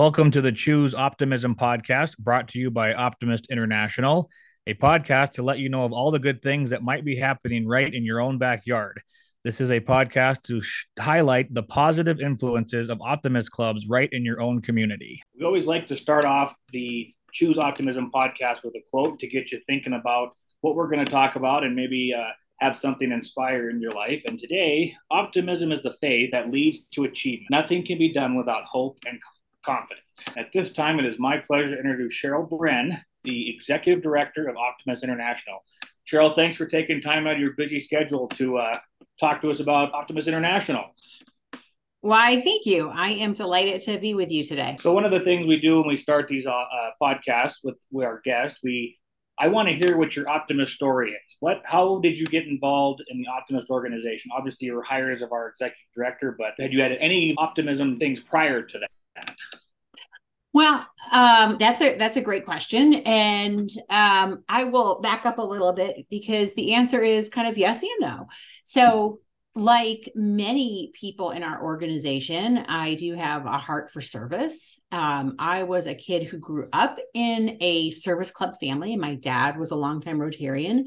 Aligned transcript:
Welcome 0.00 0.30
to 0.30 0.40
the 0.40 0.50
Choose 0.50 0.94
Optimism 0.94 1.54
podcast, 1.56 2.16
brought 2.16 2.48
to 2.48 2.58
you 2.58 2.70
by 2.70 2.94
Optimist 2.94 3.48
International, 3.50 4.30
a 4.66 4.72
podcast 4.72 5.32
to 5.32 5.42
let 5.42 5.58
you 5.58 5.68
know 5.68 5.84
of 5.84 5.92
all 5.92 6.10
the 6.10 6.18
good 6.18 6.40
things 6.40 6.70
that 6.70 6.82
might 6.82 7.04
be 7.04 7.16
happening 7.16 7.68
right 7.68 7.92
in 7.92 8.02
your 8.02 8.18
own 8.18 8.38
backyard. 8.38 9.02
This 9.44 9.60
is 9.60 9.70
a 9.70 9.78
podcast 9.78 10.42
to 10.44 10.62
sh- 10.62 10.86
highlight 10.98 11.52
the 11.52 11.64
positive 11.64 12.18
influences 12.18 12.88
of 12.88 13.02
optimist 13.02 13.50
clubs 13.50 13.88
right 13.90 14.08
in 14.10 14.24
your 14.24 14.40
own 14.40 14.62
community. 14.62 15.22
We 15.38 15.44
always 15.44 15.66
like 15.66 15.86
to 15.88 15.98
start 15.98 16.24
off 16.24 16.54
the 16.72 17.12
Choose 17.34 17.58
Optimism 17.58 18.10
podcast 18.10 18.64
with 18.64 18.74
a 18.76 18.82
quote 18.90 19.18
to 19.18 19.26
get 19.26 19.52
you 19.52 19.60
thinking 19.66 19.92
about 19.92 20.34
what 20.62 20.76
we're 20.76 20.88
going 20.88 21.04
to 21.04 21.12
talk 21.12 21.36
about 21.36 21.62
and 21.62 21.76
maybe 21.76 22.14
uh, 22.18 22.30
have 22.60 22.78
something 22.78 23.12
inspire 23.12 23.68
in 23.68 23.82
your 23.82 23.92
life. 23.92 24.22
And 24.24 24.38
today, 24.38 24.96
optimism 25.10 25.72
is 25.72 25.82
the 25.82 25.98
faith 26.00 26.30
that 26.32 26.50
leads 26.50 26.78
to 26.92 27.04
achievement. 27.04 27.50
Nothing 27.50 27.84
can 27.84 27.98
be 27.98 28.14
done 28.14 28.34
without 28.34 28.64
hope 28.64 28.96
and 29.04 29.20
confidence. 29.64 30.04
At 30.36 30.52
this 30.52 30.72
time, 30.72 30.98
it 30.98 31.06
is 31.06 31.18
my 31.18 31.38
pleasure 31.38 31.68
to 31.68 31.76
introduce 31.76 32.14
Cheryl 32.14 32.48
Brenn, 32.48 33.00
the 33.24 33.54
Executive 33.54 34.02
Director 34.02 34.48
of 34.48 34.56
Optimist 34.56 35.04
International. 35.04 35.64
Cheryl, 36.10 36.34
thanks 36.34 36.56
for 36.56 36.66
taking 36.66 37.00
time 37.00 37.26
out 37.26 37.34
of 37.34 37.40
your 37.40 37.52
busy 37.52 37.80
schedule 37.80 38.28
to 38.28 38.58
uh, 38.58 38.78
talk 39.18 39.40
to 39.42 39.50
us 39.50 39.60
about 39.60 39.92
Optimist 39.92 40.28
International. 40.28 40.94
Why, 42.02 42.40
thank 42.40 42.64
you. 42.64 42.88
I 42.88 43.08
am 43.08 43.34
delighted 43.34 43.82
to 43.82 43.98
be 43.98 44.14
with 44.14 44.30
you 44.30 44.42
today. 44.42 44.78
So, 44.80 44.92
one 44.92 45.04
of 45.04 45.10
the 45.10 45.20
things 45.20 45.46
we 45.46 45.60
do 45.60 45.80
when 45.80 45.88
we 45.88 45.98
start 45.98 46.28
these 46.28 46.46
uh, 46.46 46.50
uh, 46.50 46.90
podcasts 47.00 47.56
with, 47.62 47.76
with 47.90 48.06
our 48.06 48.22
guests, 48.24 48.58
we 48.62 48.96
I 49.38 49.48
want 49.48 49.68
to 49.68 49.74
hear 49.74 49.96
what 49.96 50.14
your 50.14 50.28
Optimist 50.28 50.72
story 50.72 51.12
is. 51.12 51.36
What, 51.40 51.62
how 51.64 51.98
did 52.02 52.18
you 52.18 52.26
get 52.26 52.46
involved 52.46 53.02
in 53.08 53.18
the 53.18 53.26
Optimist 53.28 53.70
organization? 53.70 54.30
Obviously, 54.36 54.66
you 54.66 54.74
were 54.74 54.82
hired 54.82 55.14
as 55.14 55.22
of 55.22 55.32
our 55.32 55.48
executive 55.48 55.86
director, 55.96 56.36
but 56.38 56.52
had 56.58 56.74
you 56.74 56.82
had 56.82 56.92
any 56.92 57.34
optimism 57.38 57.98
things 57.98 58.20
prior 58.20 58.62
to 58.62 58.78
that? 58.78 58.90
Well, 60.52 60.84
um, 61.12 61.58
that's 61.58 61.80
a 61.80 61.96
that's 61.96 62.16
a 62.16 62.20
great 62.20 62.44
question, 62.44 62.94
and 63.06 63.70
um, 63.88 64.42
I 64.48 64.64
will 64.64 65.00
back 65.00 65.24
up 65.24 65.38
a 65.38 65.42
little 65.42 65.72
bit 65.72 66.06
because 66.10 66.54
the 66.54 66.74
answer 66.74 67.00
is 67.02 67.28
kind 67.28 67.46
of 67.46 67.56
yes 67.56 67.82
and 67.82 67.90
no. 68.00 68.26
So, 68.64 69.20
like 69.54 70.10
many 70.16 70.90
people 70.92 71.30
in 71.30 71.44
our 71.44 71.62
organization, 71.62 72.58
I 72.58 72.94
do 72.94 73.14
have 73.14 73.46
a 73.46 73.58
heart 73.58 73.92
for 73.92 74.00
service. 74.00 74.80
Um, 74.90 75.36
I 75.38 75.62
was 75.62 75.86
a 75.86 75.94
kid 75.94 76.24
who 76.24 76.38
grew 76.38 76.68
up 76.72 76.98
in 77.14 77.56
a 77.60 77.90
service 77.90 78.32
club 78.32 78.54
family. 78.60 78.96
My 78.96 79.14
dad 79.14 79.56
was 79.56 79.70
a 79.70 79.76
longtime 79.76 80.18
Rotarian. 80.18 80.86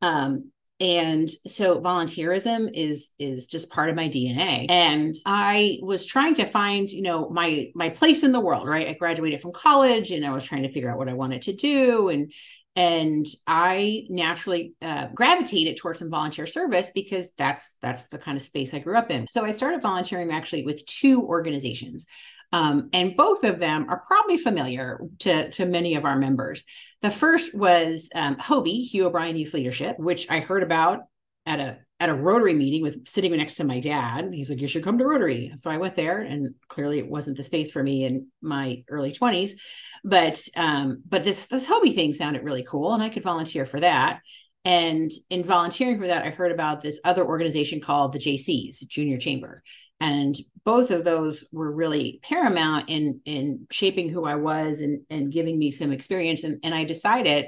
Um, 0.00 0.52
and 0.82 1.30
so 1.30 1.80
volunteerism 1.80 2.68
is 2.74 3.12
is 3.20 3.46
just 3.46 3.70
part 3.70 3.88
of 3.88 3.94
my 3.94 4.08
dna 4.08 4.66
and 4.68 5.14
i 5.24 5.78
was 5.80 6.04
trying 6.04 6.34
to 6.34 6.44
find 6.44 6.90
you 6.90 7.02
know 7.02 7.30
my 7.30 7.70
my 7.74 7.88
place 7.88 8.24
in 8.24 8.32
the 8.32 8.40
world 8.40 8.68
right? 8.68 8.88
I 8.88 8.94
graduated 8.94 9.40
from 9.40 9.52
college 9.52 10.10
and 10.10 10.26
i 10.26 10.32
was 10.32 10.44
trying 10.44 10.62
to 10.62 10.72
figure 10.72 10.90
out 10.90 10.98
what 10.98 11.08
i 11.08 11.14
wanted 11.14 11.42
to 11.42 11.52
do. 11.52 12.08
And 12.08 12.32
and 12.74 13.26
i 13.46 14.06
naturally 14.08 14.74
uh, 14.80 15.08
gravitated 15.14 15.76
towards 15.76 15.98
some 15.98 16.10
volunteer 16.10 16.46
service 16.46 16.90
because 16.94 17.32
that's 17.34 17.76
that's 17.82 18.08
the 18.08 18.18
kind 18.18 18.36
of 18.36 18.42
space 18.42 18.72
i 18.72 18.78
grew 18.78 18.96
up 18.96 19.10
in. 19.10 19.28
So 19.28 19.44
i 19.44 19.50
started 19.50 19.82
volunteering 19.82 20.32
actually 20.32 20.64
with 20.64 20.84
two 20.86 21.22
organizations 21.22 22.06
um, 22.52 22.90
and 22.92 23.16
both 23.16 23.44
of 23.44 23.58
them 23.58 23.86
are 23.88 24.04
probably 24.06 24.36
familiar 24.36 25.00
to, 25.20 25.50
to 25.50 25.64
many 25.64 25.94
of 25.94 26.04
our 26.04 26.16
members. 26.16 26.64
The 27.00 27.10
first 27.10 27.54
was 27.54 28.10
um, 28.14 28.36
HOBY, 28.36 28.84
Hugh 28.84 29.06
O'Brian 29.06 29.36
Youth 29.36 29.54
Leadership, 29.54 29.98
which 29.98 30.30
I 30.30 30.40
heard 30.40 30.62
about 30.62 31.00
at 31.46 31.58
a 31.58 31.78
at 31.98 32.08
a 32.08 32.14
Rotary 32.14 32.54
meeting 32.54 32.82
with 32.82 33.06
sitting 33.06 33.30
next 33.36 33.56
to 33.56 33.64
my 33.64 33.78
dad. 33.78 34.30
He's 34.32 34.50
like, 34.50 34.60
"You 34.60 34.66
should 34.66 34.84
come 34.84 34.98
to 34.98 35.04
Rotary." 35.04 35.52
So 35.54 35.70
I 35.70 35.78
went 35.78 35.94
there, 35.94 36.18
and 36.20 36.54
clearly 36.68 36.98
it 36.98 37.08
wasn't 37.08 37.36
the 37.36 37.42
space 37.42 37.70
for 37.70 37.82
me 37.82 38.04
in 38.04 38.26
my 38.40 38.84
early 38.88 39.12
twenties. 39.12 39.58
But 40.04 40.44
um, 40.56 41.02
but 41.08 41.24
this 41.24 41.46
this 41.46 41.66
HOBY 41.66 41.94
thing 41.94 42.12
sounded 42.14 42.44
really 42.44 42.64
cool, 42.64 42.92
and 42.92 43.02
I 43.02 43.08
could 43.08 43.22
volunteer 43.22 43.66
for 43.66 43.80
that. 43.80 44.20
And 44.64 45.10
in 45.30 45.42
volunteering 45.42 45.98
for 45.98 46.06
that, 46.06 46.24
I 46.24 46.30
heard 46.30 46.52
about 46.52 46.80
this 46.80 47.00
other 47.04 47.24
organization 47.24 47.80
called 47.80 48.12
the 48.12 48.20
JCs, 48.20 48.86
Junior 48.86 49.18
Chamber, 49.18 49.62
and 50.02 50.34
both 50.64 50.90
of 50.90 51.04
those 51.04 51.46
were 51.52 51.70
really 51.70 52.18
paramount 52.24 52.86
in 52.88 53.20
in 53.24 53.66
shaping 53.70 54.08
who 54.08 54.24
I 54.24 54.34
was 54.34 54.80
and 54.80 55.02
and 55.10 55.32
giving 55.32 55.58
me 55.58 55.70
some 55.70 55.92
experience. 55.92 56.42
And 56.42 56.58
and 56.64 56.74
I 56.74 56.82
decided 56.84 57.46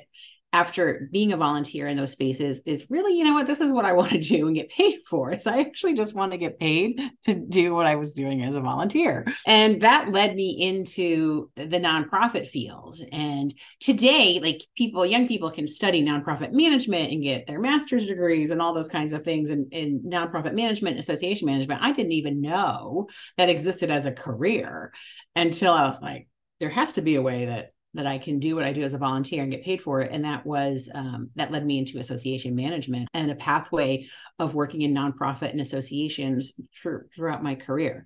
after 0.55 1.09
being 1.11 1.33
a 1.33 1.37
volunteer 1.37 1.89
in 1.89 1.97
those 1.97 2.13
spaces 2.13 2.63
is 2.65 2.87
really, 2.89 3.19
you 3.19 3.25
know 3.25 3.33
what, 3.33 3.45
this 3.45 3.61
is 3.61 3.73
what 3.73 3.85
I 3.85 3.93
want 3.93 4.13
to 4.13 4.21
do 4.21 4.47
and 4.47 4.55
get 4.55 4.71
paid 4.71 5.01
for. 5.05 5.33
Is 5.33 5.49
I 5.49 5.59
actually 5.59 5.95
just 5.95 6.15
want 6.15 6.31
to 6.31 6.39
get 6.39 6.61
paid 6.61 7.01
to 7.25 7.35
do 7.35 7.75
what 7.75 7.87
I 7.87 7.97
was 7.97 8.13
doing 8.13 8.41
as 8.45 8.55
a 8.55 8.61
volunteer. 8.61 9.27
And 9.49 9.81
that 9.83 10.13
led 10.13 10.37
me 10.37 10.51
into 10.61 11.51
the 11.57 11.81
nonprofit 11.81 12.47
field. 12.47 12.97
And 13.11 13.53
today, 13.81 14.39
like 14.41 14.63
people, 14.77 15.05
young 15.05 15.27
people 15.27 15.51
can 15.51 15.67
study 15.67 16.05
nonprofit 16.05 16.53
management 16.53 17.11
and 17.11 17.21
get 17.21 17.49
their 17.49 17.59
master's 17.59 18.07
degrees 18.07 18.53
and 18.53 18.63
all 18.63 18.73
those 18.73 18.89
kinds 18.89 19.13
of 19.13 19.25
things 19.25 19.51
in, 19.51 19.67
in 19.73 20.03
nonprofit 20.07 20.55
management, 20.55 21.01
association 21.01 21.47
management. 21.47 21.83
I 21.83 21.91
didn't 21.91 22.13
even 22.13 22.41
know 22.41 23.09
that 23.39 23.49
existed 23.49 23.91
as 23.91 24.07
a 24.07 24.13
career 24.13 24.93
until 25.35 25.73
I 25.73 25.85
was 25.85 26.01
like, 26.01 26.29
there 26.61 26.71
has 26.71 26.93
to 26.93 27.03
be 27.03 27.17
a 27.17 27.23
way 27.23 27.47
that 27.47 27.73
that 27.95 28.07
I 28.07 28.19
can 28.19 28.41
do 28.41 28.57
what 28.57 28.65
I 28.65 28.73
do 28.73 28.83
as 28.83 28.95
a 28.95 28.99
volunteer 28.99 29.43
and 29.43 29.51
get 29.51 29.65
paid 29.65 29.81
for 29.81 30.01
it. 30.01 30.11
And 30.13 30.25
that 30.25 30.45
was 30.45 30.91
um, 30.95 31.31
that 31.37 31.51
led 31.51 31.65
me 31.65 31.79
into 31.79 31.99
association 31.99 32.55
management 32.55 33.09
and 33.15 33.31
a 33.31 33.37
pathway 33.37 34.07
of 34.39 34.55
working 34.55 34.83
in 34.83 34.95
nonprofit 34.95 35.51
and 35.51 35.61
associations 35.61 36.53
for, 36.83 37.09
throughout 37.15 37.43
my 37.43 37.55
career. 37.55 38.05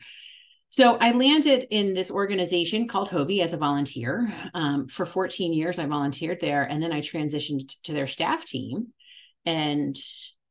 So 0.70 0.98
I 0.98 1.12
landed 1.12 1.64
in 1.70 1.94
this 1.94 2.10
organization 2.10 2.88
called 2.88 3.08
HOBY 3.08 3.40
as 3.40 3.54
a 3.54 3.56
volunteer. 3.56 4.32
Um, 4.52 4.86
for 4.86 5.06
14 5.06 5.54
years, 5.54 5.78
I 5.78 5.86
volunteered 5.86 6.40
there, 6.40 6.64
and 6.64 6.82
then 6.82 6.92
I 6.92 7.00
transitioned 7.00 7.72
to 7.84 7.94
their 7.94 8.06
staff 8.06 8.44
team. 8.44 8.88
And 9.46 9.96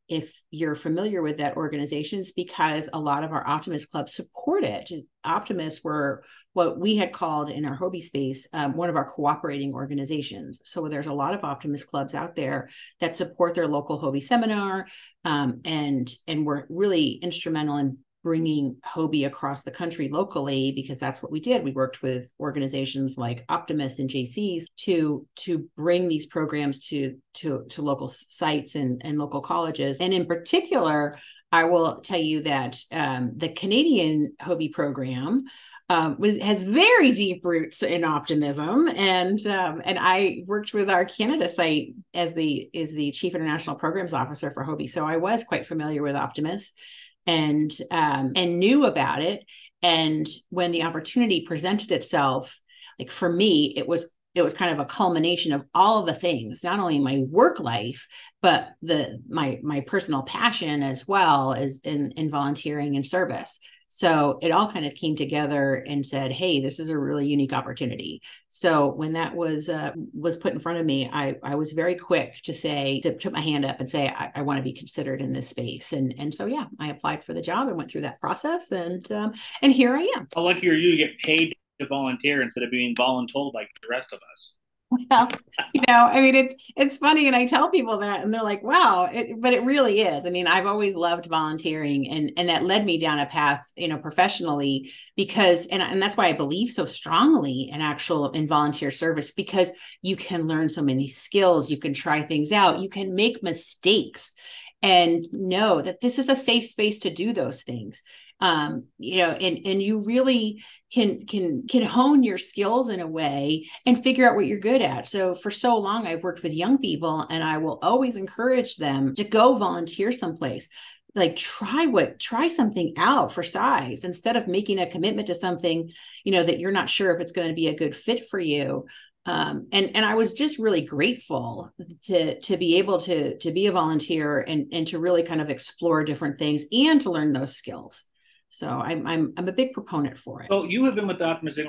if 0.09 0.41
you're 0.49 0.73
familiar 0.73 1.21
with 1.21 1.37
that 1.37 1.55
organization, 1.55 2.19
it's 2.19 2.31
because 2.31 2.89
a 2.91 2.99
lot 2.99 3.23
of 3.23 3.31
our 3.31 3.47
Optimist 3.47 3.91
clubs 3.91 4.15
support 4.15 4.63
it. 4.63 4.89
Optimists 5.23 5.83
were 5.83 6.23
what 6.57 6.79
we 6.79 6.95
had 6.95 7.13
called 7.13 7.51
in 7.51 7.65
our 7.65 7.75
HOBY 7.75 8.01
space 8.01 8.47
um, 8.51 8.75
one 8.75 8.89
of 8.89 8.95
our 8.95 9.05
cooperating 9.05 9.75
organizations. 9.75 10.59
So 10.63 10.87
there's 10.87 11.05
a 11.05 11.13
lot 11.13 11.35
of 11.35 11.43
Optimist 11.43 11.85
clubs 11.85 12.15
out 12.15 12.35
there 12.35 12.69
that 12.99 13.15
support 13.15 13.53
their 13.53 13.67
local 13.67 13.99
HOBY 13.99 14.23
seminar, 14.23 14.87
um, 15.23 15.61
and 15.65 16.11
and 16.27 16.47
we're 16.47 16.65
really 16.67 17.19
instrumental 17.21 17.77
in 17.77 17.99
bringing 18.23 18.77
HOBY 18.83 19.25
across 19.25 19.61
the 19.61 19.69
country 19.69 20.09
locally 20.09 20.71
because 20.71 20.99
that's 20.99 21.21
what 21.21 21.31
we 21.31 21.39
did. 21.39 21.63
We 21.63 21.73
worked 21.73 22.01
with 22.01 22.31
organizations 22.39 23.19
like 23.19 23.45
Optimist 23.49 23.99
and 23.99 24.09
JCs 24.09 24.63
to 24.77 25.27
to 25.43 25.69
bring 25.77 26.07
these 26.07 26.25
programs 26.25 26.87
to 26.87 27.17
to 27.35 27.65
to 27.69 27.83
local 27.83 28.07
sites 28.07 28.73
and 28.73 28.99
and 29.05 29.19
local 29.19 29.41
colleges. 29.41 29.99
And 29.99 30.11
in 30.11 30.25
particular, 30.25 31.19
I 31.51 31.65
will 31.65 32.01
tell 32.01 32.19
you 32.19 32.41
that 32.43 32.79
um, 32.91 33.33
the 33.37 33.49
Canadian 33.49 34.33
HOBY 34.41 34.69
program 34.73 35.45
um, 35.89 36.17
was 36.19 36.37
has 36.39 36.61
very 36.61 37.11
deep 37.11 37.45
roots 37.45 37.81
in 37.81 38.03
optimism, 38.03 38.89
and 38.89 39.45
um, 39.47 39.81
and 39.85 39.97
I 39.99 40.43
worked 40.45 40.73
with 40.73 40.89
our 40.89 41.05
Canada 41.05 41.47
site 41.47 41.93
as 42.13 42.33
the 42.33 42.69
is 42.73 42.93
the 42.93 43.11
chief 43.11 43.35
international 43.35 43.77
programs 43.77 44.13
officer 44.13 44.51
for 44.51 44.63
HOBY, 44.63 44.87
so 44.87 45.05
I 45.05 45.17
was 45.17 45.43
quite 45.43 45.65
familiar 45.65 46.03
with 46.03 46.15
Optimist 46.15 46.77
and 47.25 47.71
um, 47.91 48.33
and 48.35 48.59
knew 48.59 48.85
about 48.85 49.21
it. 49.21 49.45
And 49.81 50.27
when 50.49 50.71
the 50.71 50.83
opportunity 50.83 51.41
presented 51.41 51.91
itself, 51.91 52.59
like 52.99 53.11
for 53.11 53.31
me, 53.31 53.73
it 53.77 53.87
was 53.87 54.13
it 54.35 54.43
was 54.43 54.53
kind 54.53 54.71
of 54.71 54.79
a 54.79 54.85
culmination 54.85 55.53
of 55.53 55.65
all 55.73 55.99
of 55.99 56.05
the 56.05 56.13
things, 56.13 56.63
not 56.63 56.79
only 56.79 56.99
my 56.99 57.23
work 57.29 57.59
life, 57.59 58.07
but 58.41 58.69
the 58.81 59.21
my 59.27 59.59
my 59.63 59.81
personal 59.81 60.23
passion 60.23 60.83
as 60.83 61.07
well 61.07 61.53
as 61.53 61.79
in 61.83 62.11
in 62.11 62.29
volunteering 62.29 62.95
and 62.95 63.05
service. 63.05 63.59
So 63.87 64.37
it 64.41 64.51
all 64.51 64.71
kind 64.71 64.85
of 64.85 64.93
came 64.95 65.15
together 65.15 65.75
and 65.87 66.05
said, 66.05 66.31
"Hey, 66.31 66.59
this 66.59 66.79
is 66.79 66.89
a 66.89 66.97
really 66.97 67.27
unique 67.27 67.53
opportunity." 67.53 68.21
So 68.49 68.87
when 68.87 69.13
that 69.13 69.35
was 69.35 69.69
uh, 69.69 69.93
was 70.13 70.37
put 70.37 70.53
in 70.53 70.59
front 70.59 70.79
of 70.79 70.85
me, 70.85 71.09
I 71.11 71.35
I 71.43 71.55
was 71.55 71.71
very 71.71 71.95
quick 71.95 72.35
to 72.43 72.53
say 72.53 72.99
to 73.01 73.11
put 73.11 73.33
my 73.33 73.41
hand 73.41 73.65
up 73.65 73.79
and 73.79 73.89
say 73.89 74.09
I, 74.09 74.31
I 74.35 74.41
want 74.41 74.57
to 74.57 74.63
be 74.63 74.73
considered 74.73 75.21
in 75.21 75.33
this 75.33 75.49
space. 75.49 75.93
And 75.93 76.13
and 76.17 76.33
so 76.33 76.45
yeah, 76.45 76.65
I 76.79 76.89
applied 76.89 77.23
for 77.23 77.33
the 77.33 77.41
job 77.41 77.67
and 77.67 77.77
went 77.77 77.89
through 77.89 78.01
that 78.01 78.19
process, 78.19 78.71
and 78.71 79.09
um, 79.11 79.33
and 79.61 79.71
here 79.71 79.95
I 79.95 80.11
am. 80.17 80.27
How 80.35 80.43
lucky 80.43 80.69
are 80.69 80.73
you 80.73 80.91
to 80.91 80.97
get 80.97 81.19
paid 81.19 81.55
to 81.79 81.87
volunteer 81.87 82.41
instead 82.41 82.63
of 82.63 82.71
being 82.71 82.95
voluntold 82.95 83.53
like 83.53 83.69
the 83.81 83.87
rest 83.89 84.09
of 84.11 84.19
us? 84.33 84.53
well 85.09 85.29
you 85.73 85.81
know 85.87 86.07
i 86.07 86.21
mean 86.21 86.33
it's 86.33 86.55
it's 86.77 86.95
funny 86.95 87.27
and 87.27 87.35
i 87.35 87.45
tell 87.45 87.69
people 87.69 87.97
that 87.97 88.23
and 88.23 88.33
they're 88.33 88.41
like 88.41 88.63
wow 88.63 89.09
it, 89.11 89.39
but 89.41 89.53
it 89.53 89.63
really 89.63 90.01
is. 90.01 90.25
I 90.25 90.29
mean 90.29 90.47
i've 90.47 90.65
always 90.65 90.95
loved 90.95 91.25
volunteering 91.25 92.09
and 92.09 92.31
and 92.37 92.49
that 92.49 92.63
led 92.63 92.85
me 92.85 92.97
down 92.97 93.19
a 93.19 93.25
path 93.25 93.69
you 93.75 93.89
know 93.89 93.97
professionally 93.97 94.91
because 95.17 95.65
and, 95.67 95.81
and 95.81 96.01
that's 96.01 96.15
why 96.15 96.27
i 96.27 96.33
believe 96.33 96.71
so 96.71 96.85
strongly 96.85 97.69
in 97.71 97.81
actual 97.81 98.31
in 98.31 98.47
volunteer 98.47 98.91
service 98.91 99.33
because 99.33 99.71
you 100.01 100.15
can 100.15 100.47
learn 100.47 100.69
so 100.69 100.81
many 100.81 101.09
skills 101.09 101.69
you 101.69 101.77
can 101.77 101.91
try 101.91 102.21
things 102.21 102.53
out 102.53 102.79
you 102.79 102.89
can 102.89 103.13
make 103.13 103.43
mistakes 103.43 104.35
and 104.81 105.25
know 105.31 105.81
that 105.81 105.99
this 105.99 106.19
is 106.19 106.29
a 106.29 106.35
safe 106.35 106.65
space 106.65 106.99
to 106.99 107.09
do 107.09 107.33
those 107.33 107.63
things 107.63 108.03
um, 108.39 108.85
you 108.99 109.17
know 109.17 109.31
and 109.31 109.59
and 109.65 109.81
you 109.81 109.99
really 109.99 110.63
can 110.91 111.25
can 111.25 111.67
can 111.67 111.83
hone 111.83 112.23
your 112.23 112.37
skills 112.37 112.89
in 112.89 112.99
a 112.99 113.07
way 113.07 113.67
and 113.85 114.01
figure 114.01 114.29
out 114.29 114.35
what 114.35 114.45
you're 114.45 114.59
good 114.59 114.81
at. 114.81 115.07
So 115.07 115.33
for 115.33 115.49
so 115.51 115.77
long 115.77 116.05
i've 116.05 116.23
worked 116.23 116.43
with 116.43 116.53
young 116.53 116.77
people 116.77 117.25
and 117.29 117.43
i 117.43 117.57
will 117.57 117.79
always 117.81 118.15
encourage 118.15 118.77
them 118.77 119.15
to 119.15 119.23
go 119.23 119.55
volunteer 119.55 120.11
someplace. 120.11 120.69
Like 121.15 121.35
try 121.35 121.87
what 121.87 122.19
try 122.19 122.47
something 122.47 122.93
out 122.97 123.31
for 123.31 123.41
size 123.41 124.03
instead 124.03 124.35
of 124.35 124.47
making 124.47 124.79
a 124.79 124.89
commitment 124.89 125.27
to 125.27 125.35
something 125.35 125.91
you 126.23 126.31
know 126.31 126.43
that 126.43 126.59
you're 126.59 126.71
not 126.71 126.89
sure 126.89 127.15
if 127.15 127.21
it's 127.21 127.31
going 127.31 127.47
to 127.47 127.55
be 127.55 127.67
a 127.67 127.75
good 127.75 127.95
fit 127.95 128.25
for 128.25 128.39
you. 128.39 128.85
Um, 129.25 129.67
and 129.71 129.91
and 129.95 130.05
I 130.05 130.15
was 130.15 130.33
just 130.33 130.59
really 130.59 130.81
grateful 130.81 131.71
to 132.03 132.39
to 132.39 132.55
be 132.55 132.77
able 132.77 132.99
to 133.01 133.37
to 133.39 133.51
be 133.51 133.65
a 133.65 133.71
volunteer 133.71 134.39
and 134.39 134.67
and 134.71 134.87
to 134.87 134.99
really 134.99 135.23
kind 135.23 135.41
of 135.41 135.49
explore 135.49 136.03
different 136.03 136.37
things 136.37 136.65
and 136.71 137.01
to 137.01 137.11
learn 137.11 137.33
those 137.33 137.55
skills. 137.55 138.05
So 138.49 138.67
I'm 138.67 139.05
I'm 139.05 139.33
I'm 139.37 139.47
a 139.47 139.51
big 139.51 139.73
proponent 139.73 140.17
for 140.17 140.41
it. 140.41 140.47
So 140.49 140.63
you 140.63 140.85
have 140.85 140.95
been 140.95 141.07
with 141.07 141.19
the 141.19 141.25
Optimist 141.25 141.59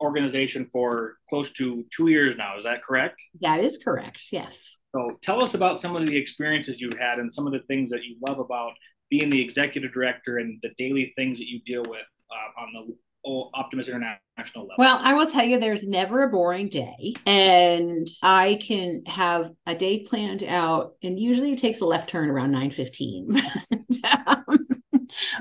organization 0.00 0.68
for 0.72 1.16
close 1.30 1.52
to 1.52 1.84
two 1.96 2.08
years 2.08 2.36
now. 2.36 2.58
Is 2.58 2.64
that 2.64 2.82
correct? 2.82 3.20
That 3.40 3.60
is 3.60 3.78
correct. 3.82 4.24
Yes. 4.32 4.78
So 4.94 5.18
tell 5.22 5.42
us 5.42 5.54
about 5.54 5.80
some 5.80 5.96
of 5.96 6.06
the 6.06 6.16
experiences 6.16 6.80
you've 6.80 6.98
had 6.98 7.18
and 7.18 7.32
some 7.32 7.46
of 7.46 7.52
the 7.52 7.60
things 7.60 7.90
that 7.90 8.02
you 8.02 8.16
love 8.26 8.38
about 8.38 8.72
being 9.10 9.30
the 9.30 9.40
executive 9.40 9.92
director 9.92 10.38
and 10.38 10.58
the 10.62 10.70
daily 10.78 11.12
things 11.16 11.38
that 11.38 11.46
you 11.46 11.60
deal 11.64 11.82
with 11.82 12.06
uh, 12.30 12.60
on 12.60 12.72
the 12.72 12.94
Optimist 13.24 13.88
International 13.88 14.64
level? 14.64 14.74
Well, 14.78 14.98
I 15.00 15.14
will 15.14 15.30
tell 15.30 15.44
you, 15.44 15.60
there's 15.60 15.86
never 15.86 16.24
a 16.24 16.28
boring 16.28 16.68
day, 16.68 17.14
and 17.24 18.08
I 18.22 18.58
can 18.60 19.04
have 19.06 19.50
a 19.66 19.74
day 19.74 20.02
planned 20.02 20.42
out, 20.42 20.94
and 21.02 21.18
usually 21.18 21.52
it 21.52 21.58
takes 21.58 21.80
a 21.80 21.86
left 21.86 22.08
turn 22.08 22.28
around 22.28 22.50
nine 22.50 22.70
fifteen. 22.70 23.40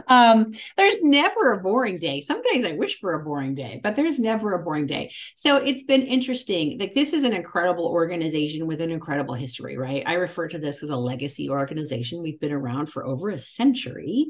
um, 0.07 0.51
there's 0.77 1.03
never 1.03 1.53
a 1.53 1.61
boring 1.61 1.99
day. 1.99 2.21
Some 2.21 2.41
days 2.41 2.65
I 2.65 2.73
wish 2.73 2.99
for 2.99 3.13
a 3.13 3.23
boring 3.23 3.55
day, 3.55 3.79
but 3.83 3.95
there's 3.95 4.19
never 4.19 4.53
a 4.53 4.63
boring 4.63 4.87
day. 4.87 5.11
So 5.35 5.57
it's 5.57 5.83
been 5.83 6.03
interesting. 6.03 6.79
Like 6.79 6.93
this 6.93 7.13
is 7.13 7.23
an 7.23 7.33
incredible 7.33 7.85
organization 7.85 8.67
with 8.67 8.81
an 8.81 8.91
incredible 8.91 9.33
history, 9.33 9.77
right? 9.77 10.03
I 10.05 10.13
refer 10.13 10.47
to 10.49 10.59
this 10.59 10.83
as 10.83 10.89
a 10.89 10.97
legacy 10.97 11.49
organization. 11.49 12.21
We've 12.21 12.39
been 12.39 12.51
around 12.51 12.87
for 12.87 13.05
over 13.05 13.29
a 13.29 13.39
century 13.39 14.29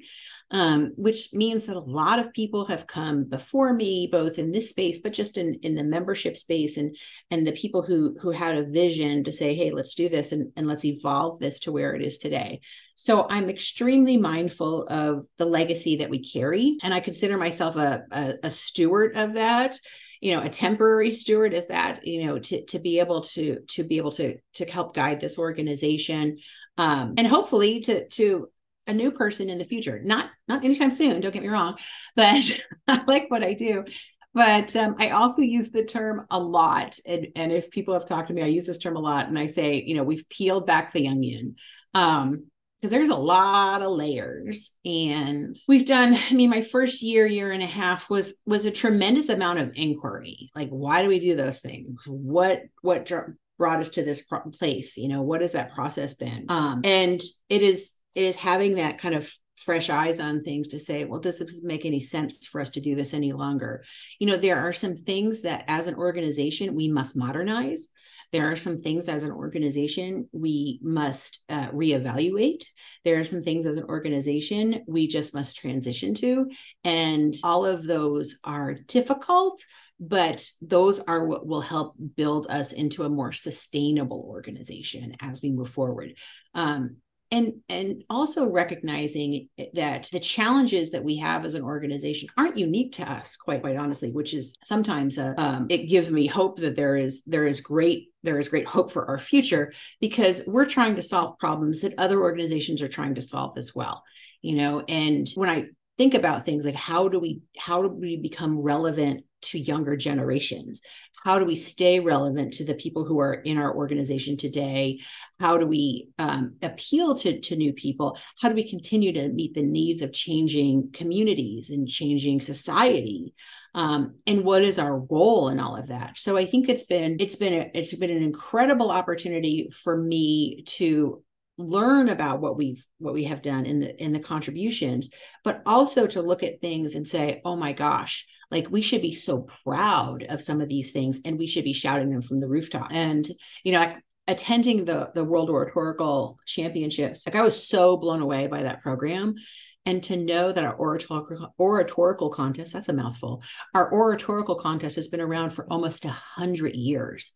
um, 0.51 0.91
which 0.97 1.33
means 1.33 1.65
that 1.65 1.77
a 1.77 1.79
lot 1.79 2.19
of 2.19 2.33
people 2.33 2.65
have 2.65 2.85
come 2.85 3.23
before 3.23 3.73
me, 3.73 4.07
both 4.11 4.37
in 4.37 4.51
this 4.51 4.69
space, 4.69 4.99
but 4.99 5.13
just 5.13 5.37
in, 5.37 5.55
in 5.63 5.75
the 5.75 5.83
membership 5.83 6.35
space 6.35 6.77
and 6.77 6.95
and 7.31 7.47
the 7.47 7.53
people 7.53 7.81
who 7.81 8.17
who 8.21 8.31
had 8.31 8.57
a 8.57 8.65
vision 8.65 9.23
to 9.23 9.31
say, 9.31 9.55
hey, 9.55 9.71
let's 9.71 9.95
do 9.95 10.09
this 10.09 10.33
and, 10.33 10.51
and 10.57 10.67
let's 10.67 10.85
evolve 10.85 11.39
this 11.39 11.61
to 11.61 11.71
where 11.71 11.95
it 11.95 12.01
is 12.01 12.17
today. 12.17 12.59
So 13.01 13.25
I'm 13.27 13.49
extremely 13.49 14.15
mindful 14.15 14.85
of 14.87 15.27
the 15.39 15.45
legacy 15.47 15.97
that 15.97 16.11
we 16.11 16.19
carry. 16.19 16.77
And 16.83 16.93
I 16.93 16.99
consider 16.99 17.35
myself 17.35 17.75
a, 17.75 18.03
a, 18.11 18.35
a 18.43 18.49
steward 18.51 19.15
of 19.15 19.33
that 19.33 19.75
you 20.23 20.35
know 20.35 20.43
a 20.43 20.49
temporary 20.49 21.11
steward 21.23 21.51
is 21.51 21.69
that 21.69 22.05
you 22.05 22.27
know 22.27 22.37
to 22.37 22.63
to 22.65 22.77
be 22.77 22.99
able 22.99 23.21
to 23.21 23.61
to 23.69 23.83
be 23.83 23.97
able 23.97 24.11
to 24.11 24.37
to 24.53 24.65
help 24.65 24.93
guide 24.93 25.19
this 25.19 25.39
organization 25.39 26.37
um, 26.77 27.15
and 27.17 27.25
hopefully 27.25 27.79
to 27.79 28.07
to 28.09 28.47
a 28.85 28.93
new 28.93 29.11
person 29.11 29.49
in 29.49 29.57
the 29.57 29.65
future. 29.65 29.99
Not 30.03 30.29
not 30.47 30.63
anytime 30.63 30.91
soon. 30.91 31.21
Don't 31.21 31.31
get 31.31 31.41
me 31.41 31.49
wrong, 31.49 31.77
but 32.15 32.59
I 32.87 33.03
like 33.07 33.25
what 33.29 33.43
I 33.43 33.53
do. 33.53 33.85
But 34.33 34.75
um, 34.77 34.95
I 34.97 35.09
also 35.09 35.41
use 35.41 35.71
the 35.71 35.83
term 35.83 36.25
a 36.29 36.39
lot, 36.39 36.99
and 37.07 37.27
and 37.35 37.51
if 37.51 37.71
people 37.71 37.95
have 37.95 38.05
talked 38.05 38.27
to 38.27 38.33
me, 38.33 38.43
I 38.43 38.47
use 38.47 38.67
this 38.67 38.79
term 38.79 38.95
a 38.95 39.01
lot, 39.01 39.27
and 39.27 39.39
I 39.39 39.47
say, 39.47 39.81
you 39.81 39.95
know, 39.95 40.03
we've 40.03 40.27
peeled 40.29 40.67
back 40.67 40.93
the 40.93 41.07
onion. 41.07 41.55
Um, 41.93 42.45
because 42.81 42.91
there's 42.91 43.09
a 43.09 43.15
lot 43.15 43.83
of 43.83 43.91
layers 43.91 44.71
and 44.83 45.55
we've 45.67 45.85
done 45.85 46.17
i 46.29 46.33
mean 46.33 46.49
my 46.49 46.61
first 46.61 47.03
year 47.03 47.25
year 47.25 47.51
and 47.51 47.61
a 47.61 47.67
half 47.67 48.09
was 48.09 48.41
was 48.45 48.65
a 48.65 48.71
tremendous 48.71 49.29
amount 49.29 49.59
of 49.59 49.71
inquiry. 49.75 50.51
Like 50.55 50.69
why 50.69 51.01
do 51.01 51.07
we 51.07 51.19
do 51.19 51.35
those 51.35 51.59
things? 51.59 52.01
What 52.07 52.63
what 52.81 53.11
brought 53.57 53.79
us 53.79 53.89
to 53.91 54.03
this 54.03 54.25
place? 54.57 54.97
You 54.97 55.07
know 55.07 55.21
what 55.21 55.41
has 55.41 55.53
that 55.53 55.73
process 55.73 56.13
been? 56.13 56.45
Um 56.49 56.81
and 56.83 57.21
it 57.49 57.61
is 57.61 57.95
it 58.15 58.23
is 58.23 58.35
having 58.35 58.75
that 58.75 58.97
kind 58.97 59.15
of 59.15 59.31
fresh 59.61 59.89
eyes 59.89 60.19
on 60.19 60.43
things 60.43 60.69
to 60.69 60.79
say, 60.79 61.05
well, 61.05 61.19
does 61.19 61.39
this 61.39 61.63
make 61.63 61.85
any 61.85 61.99
sense 61.99 62.45
for 62.47 62.61
us 62.61 62.71
to 62.71 62.81
do 62.81 62.95
this 62.95 63.13
any 63.13 63.33
longer? 63.33 63.83
You 64.19 64.27
know, 64.27 64.37
there 64.37 64.59
are 64.59 64.73
some 64.73 64.95
things 64.95 65.41
that 65.41 65.65
as 65.67 65.87
an 65.87 65.95
organization 65.95 66.75
we 66.75 66.87
must 66.87 67.15
modernize. 67.15 67.89
There 68.31 68.49
are 68.49 68.55
some 68.55 68.79
things 68.79 69.09
as 69.09 69.23
an 69.23 69.31
organization 69.31 70.29
we 70.31 70.79
must 70.81 71.43
uh, 71.49 71.67
reevaluate. 71.71 72.63
There 73.03 73.19
are 73.19 73.25
some 73.25 73.43
things 73.43 73.65
as 73.65 73.75
an 73.75 73.83
organization 73.83 74.83
we 74.87 75.07
just 75.07 75.35
must 75.35 75.57
transition 75.57 76.13
to. 76.15 76.49
And 76.85 77.35
all 77.43 77.65
of 77.65 77.85
those 77.85 78.39
are 78.45 78.75
difficult, 78.87 79.61
but 79.99 80.49
those 80.61 80.99
are 81.01 81.25
what 81.25 81.45
will 81.45 81.61
help 81.61 81.95
build 82.15 82.47
us 82.49 82.71
into 82.71 83.03
a 83.03 83.09
more 83.09 83.33
sustainable 83.33 84.25
organization 84.29 85.17
as 85.19 85.41
we 85.41 85.51
move 85.51 85.69
forward. 85.69 86.13
Um, 86.53 86.97
and 87.31 87.53
and 87.69 88.03
also 88.09 88.49
recognizing 88.49 89.47
that 89.73 90.09
the 90.11 90.19
challenges 90.19 90.91
that 90.91 91.03
we 91.03 91.17
have 91.17 91.45
as 91.45 91.55
an 91.55 91.63
organization 91.63 92.29
aren't 92.37 92.57
unique 92.57 92.93
to 92.93 93.09
us 93.09 93.35
quite 93.35 93.61
quite 93.61 93.77
honestly 93.77 94.11
which 94.11 94.33
is 94.33 94.57
sometimes 94.63 95.17
uh, 95.17 95.33
um, 95.37 95.67
it 95.69 95.89
gives 95.89 96.11
me 96.11 96.27
hope 96.27 96.59
that 96.59 96.75
there 96.75 96.95
is 96.95 97.23
there 97.25 97.47
is 97.47 97.61
great 97.61 98.09
there 98.23 98.39
is 98.39 98.49
great 98.49 98.67
hope 98.67 98.91
for 98.91 99.07
our 99.07 99.17
future 99.17 99.71
because 99.99 100.43
we're 100.45 100.65
trying 100.65 100.95
to 100.95 101.01
solve 101.01 101.37
problems 101.39 101.81
that 101.81 101.93
other 101.97 102.21
organizations 102.21 102.81
are 102.81 102.87
trying 102.87 103.15
to 103.15 103.21
solve 103.21 103.57
as 103.57 103.73
well 103.73 104.03
you 104.43 104.55
know? 104.55 104.83
And 104.87 105.27
when 105.35 105.49
i 105.49 105.65
think 105.97 106.13
about 106.15 106.45
things 106.45 106.65
like 106.65 106.75
how 106.75 107.09
do 107.09 107.19
we 107.19 107.41
how 107.57 107.81
do 107.81 107.87
we 107.87 108.17
become 108.17 108.57
relevant 108.57 109.23
to 109.41 109.59
younger 109.59 109.95
generations 109.95 110.81
how 111.23 111.37
do 111.37 111.45
we 111.45 111.55
stay 111.55 111.99
relevant 111.99 112.53
to 112.53 112.65
the 112.65 112.73
people 112.73 113.05
who 113.05 113.19
are 113.19 113.33
in 113.33 113.57
our 113.57 113.75
organization 113.75 114.37
today? 114.37 114.99
How 115.39 115.57
do 115.57 115.67
we 115.67 116.09
um, 116.17 116.55
appeal 116.61 117.15
to, 117.15 117.39
to 117.39 117.55
new 117.55 117.73
people? 117.73 118.17
How 118.39 118.49
do 118.49 118.55
we 118.55 118.67
continue 118.67 119.13
to 119.13 119.29
meet 119.29 119.53
the 119.53 119.61
needs 119.61 120.01
of 120.01 120.13
changing 120.13 120.91
communities 120.93 121.69
and 121.69 121.87
changing 121.87 122.41
society? 122.41 123.33
Um, 123.73 124.17
and 124.25 124.43
what 124.43 124.63
is 124.63 124.79
our 124.79 124.99
role 124.99 125.49
in 125.49 125.59
all 125.59 125.77
of 125.77 125.87
that? 125.87 126.17
So 126.17 126.35
i 126.35 126.45
think 126.45 126.67
it's 126.67 126.83
been 126.83 127.17
it's 127.19 127.35
been 127.35 127.53
a, 127.53 127.71
it's 127.73 127.95
been 127.95 128.09
an 128.09 128.23
incredible 128.23 128.91
opportunity 128.91 129.69
for 129.83 129.95
me 129.95 130.63
to 130.63 131.23
learn 131.57 132.09
about 132.09 132.41
what 132.41 132.57
we've 132.57 132.85
what 132.97 133.13
we 133.13 133.25
have 133.25 133.41
done 133.41 133.65
in 133.65 133.79
the 133.79 134.03
in 134.03 134.13
the 134.13 134.19
contributions 134.19 135.09
but 135.43 135.61
also 135.65 136.07
to 136.07 136.21
look 136.21 136.43
at 136.43 136.61
things 136.61 136.95
and 136.95 137.07
say 137.07 137.41
oh 137.45 137.55
my 137.55 137.73
gosh 137.73 138.27
like 138.51 138.69
we 138.69 138.81
should 138.81 139.01
be 139.01 139.13
so 139.13 139.39
proud 139.63 140.23
of 140.23 140.41
some 140.41 140.61
of 140.61 140.69
these 140.69 140.91
things 140.91 141.21
and 141.25 141.39
we 141.39 141.47
should 141.47 141.63
be 141.63 141.73
shouting 141.73 142.09
them 142.09 142.21
from 142.21 142.39
the 142.39 142.47
rooftop. 142.47 142.89
And 142.91 143.27
you 143.63 143.71
know 143.71 143.95
attending 144.27 144.85
the 144.85 145.11
the 145.15 145.23
world 145.23 145.49
oratorical 145.49 146.39
championships 146.45 147.25
like 147.25 147.35
i 147.35 147.41
was 147.41 147.67
so 147.67 147.97
blown 147.97 148.21
away 148.21 148.47
by 148.47 148.63
that 148.63 148.81
program. 148.81 149.35
And 149.83 150.03
to 150.03 150.15
know 150.15 150.51
that 150.51 150.63
our 150.63 150.77
oratorical, 150.77 151.55
oratorical 151.59 152.29
contest 152.29 152.73
that's 152.73 152.89
a 152.89 152.93
mouthful. 152.93 153.41
Our 153.73 153.91
oratorical 153.91 154.53
contest 154.53 154.95
has 154.97 155.07
been 155.07 155.21
around 155.21 155.49
for 155.51 155.65
almost 155.71 156.05
a 156.05 156.09
hundred 156.09 156.75
years 156.75 157.31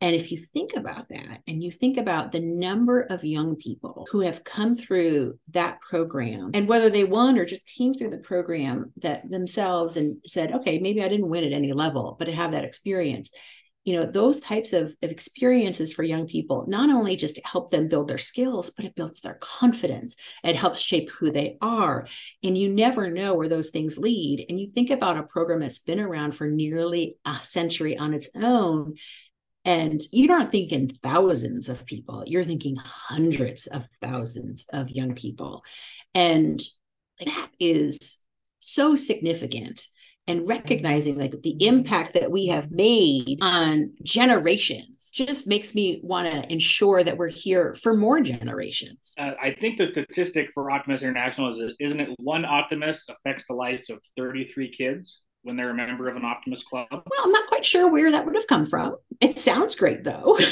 and 0.00 0.14
if 0.14 0.32
you 0.32 0.38
think 0.38 0.72
about 0.76 1.08
that 1.10 1.42
and 1.46 1.62
you 1.62 1.70
think 1.70 1.98
about 1.98 2.32
the 2.32 2.40
number 2.40 3.02
of 3.02 3.22
young 3.22 3.56
people 3.56 4.06
who 4.10 4.20
have 4.20 4.44
come 4.44 4.74
through 4.74 5.38
that 5.50 5.80
program 5.82 6.50
and 6.54 6.66
whether 6.66 6.88
they 6.88 7.04
won 7.04 7.38
or 7.38 7.44
just 7.44 7.66
came 7.66 7.92
through 7.92 8.10
the 8.10 8.18
program 8.18 8.92
that 9.02 9.30
themselves 9.30 9.98
and 9.98 10.16
said, 10.26 10.52
okay, 10.52 10.78
maybe 10.78 11.02
I 11.02 11.08
didn't 11.08 11.28
win 11.28 11.44
at 11.44 11.52
any 11.52 11.72
level, 11.74 12.16
but 12.18 12.24
to 12.26 12.32
have 12.32 12.52
that 12.52 12.64
experience, 12.64 13.30
you 13.84 13.94
know, 13.94 14.06
those 14.06 14.40
types 14.40 14.72
of, 14.72 14.94
of 15.02 15.10
experiences 15.10 15.92
for 15.92 16.02
young 16.02 16.26
people 16.26 16.64
not 16.66 16.90
only 16.90 17.16
just 17.16 17.38
help 17.44 17.70
them 17.70 17.88
build 17.88 18.08
their 18.08 18.18
skills, 18.18 18.70
but 18.70 18.86
it 18.86 18.94
builds 18.94 19.20
their 19.20 19.34
confidence. 19.34 20.16
It 20.44 20.56
helps 20.56 20.80
shape 20.80 21.10
who 21.10 21.30
they 21.30 21.58
are. 21.60 22.06
And 22.42 22.56
you 22.56 22.72
never 22.72 23.10
know 23.10 23.34
where 23.34 23.48
those 23.48 23.70
things 23.70 23.98
lead. 23.98 24.46
And 24.48 24.58
you 24.58 24.66
think 24.66 24.90
about 24.90 25.18
a 25.18 25.24
program 25.24 25.60
that's 25.60 25.78
been 25.78 26.00
around 26.00 26.32
for 26.32 26.46
nearly 26.46 27.16
a 27.26 27.36
century 27.42 27.98
on 27.98 28.14
its 28.14 28.30
own 28.34 28.94
and 29.64 30.00
you're 30.10 30.28
not 30.28 30.50
thinking 30.50 30.88
thousands 31.02 31.68
of 31.68 31.84
people, 31.84 32.24
you're 32.26 32.44
thinking 32.44 32.76
hundreds 32.76 33.66
of 33.66 33.86
thousands 34.02 34.66
of 34.72 34.90
young 34.90 35.14
people. 35.14 35.62
And 36.14 36.60
that 37.24 37.48
is 37.58 38.18
so 38.58 38.94
significant. 38.94 39.84
And 40.26 40.46
recognizing 40.46 41.18
like 41.18 41.34
the 41.42 41.56
impact 41.66 42.14
that 42.14 42.30
we 42.30 42.46
have 42.48 42.70
made 42.70 43.38
on 43.42 43.94
generations 44.04 45.10
just 45.12 45.48
makes 45.48 45.74
me 45.74 46.00
want 46.04 46.30
to 46.30 46.52
ensure 46.52 47.02
that 47.02 47.16
we're 47.16 47.28
here 47.28 47.74
for 47.74 47.96
more 47.96 48.20
generations. 48.20 49.14
Uh, 49.18 49.32
I 49.42 49.56
think 49.60 49.78
the 49.78 49.86
statistic 49.86 50.50
for 50.54 50.70
Optimist 50.70 51.02
International 51.02 51.50
is 51.50 51.74
isn't 51.80 51.98
it 51.98 52.10
one 52.18 52.44
optimist 52.44 53.10
affects 53.10 53.44
the 53.48 53.54
lives 53.54 53.90
of 53.90 53.98
33 54.16 54.70
kids? 54.70 55.22
When 55.42 55.56
they're 55.56 55.70
a 55.70 55.74
member 55.74 56.08
of 56.08 56.16
an 56.16 56.24
Optimist 56.24 56.66
Club? 56.66 56.86
Well, 56.90 57.02
I'm 57.22 57.32
not 57.32 57.48
quite 57.48 57.64
sure 57.64 57.90
where 57.90 58.10
that 58.10 58.24
would 58.24 58.34
have 58.34 58.46
come 58.46 58.66
from. 58.66 58.96
It 59.20 59.38
sounds 59.38 59.74
great 59.76 60.04
though. 60.04 60.38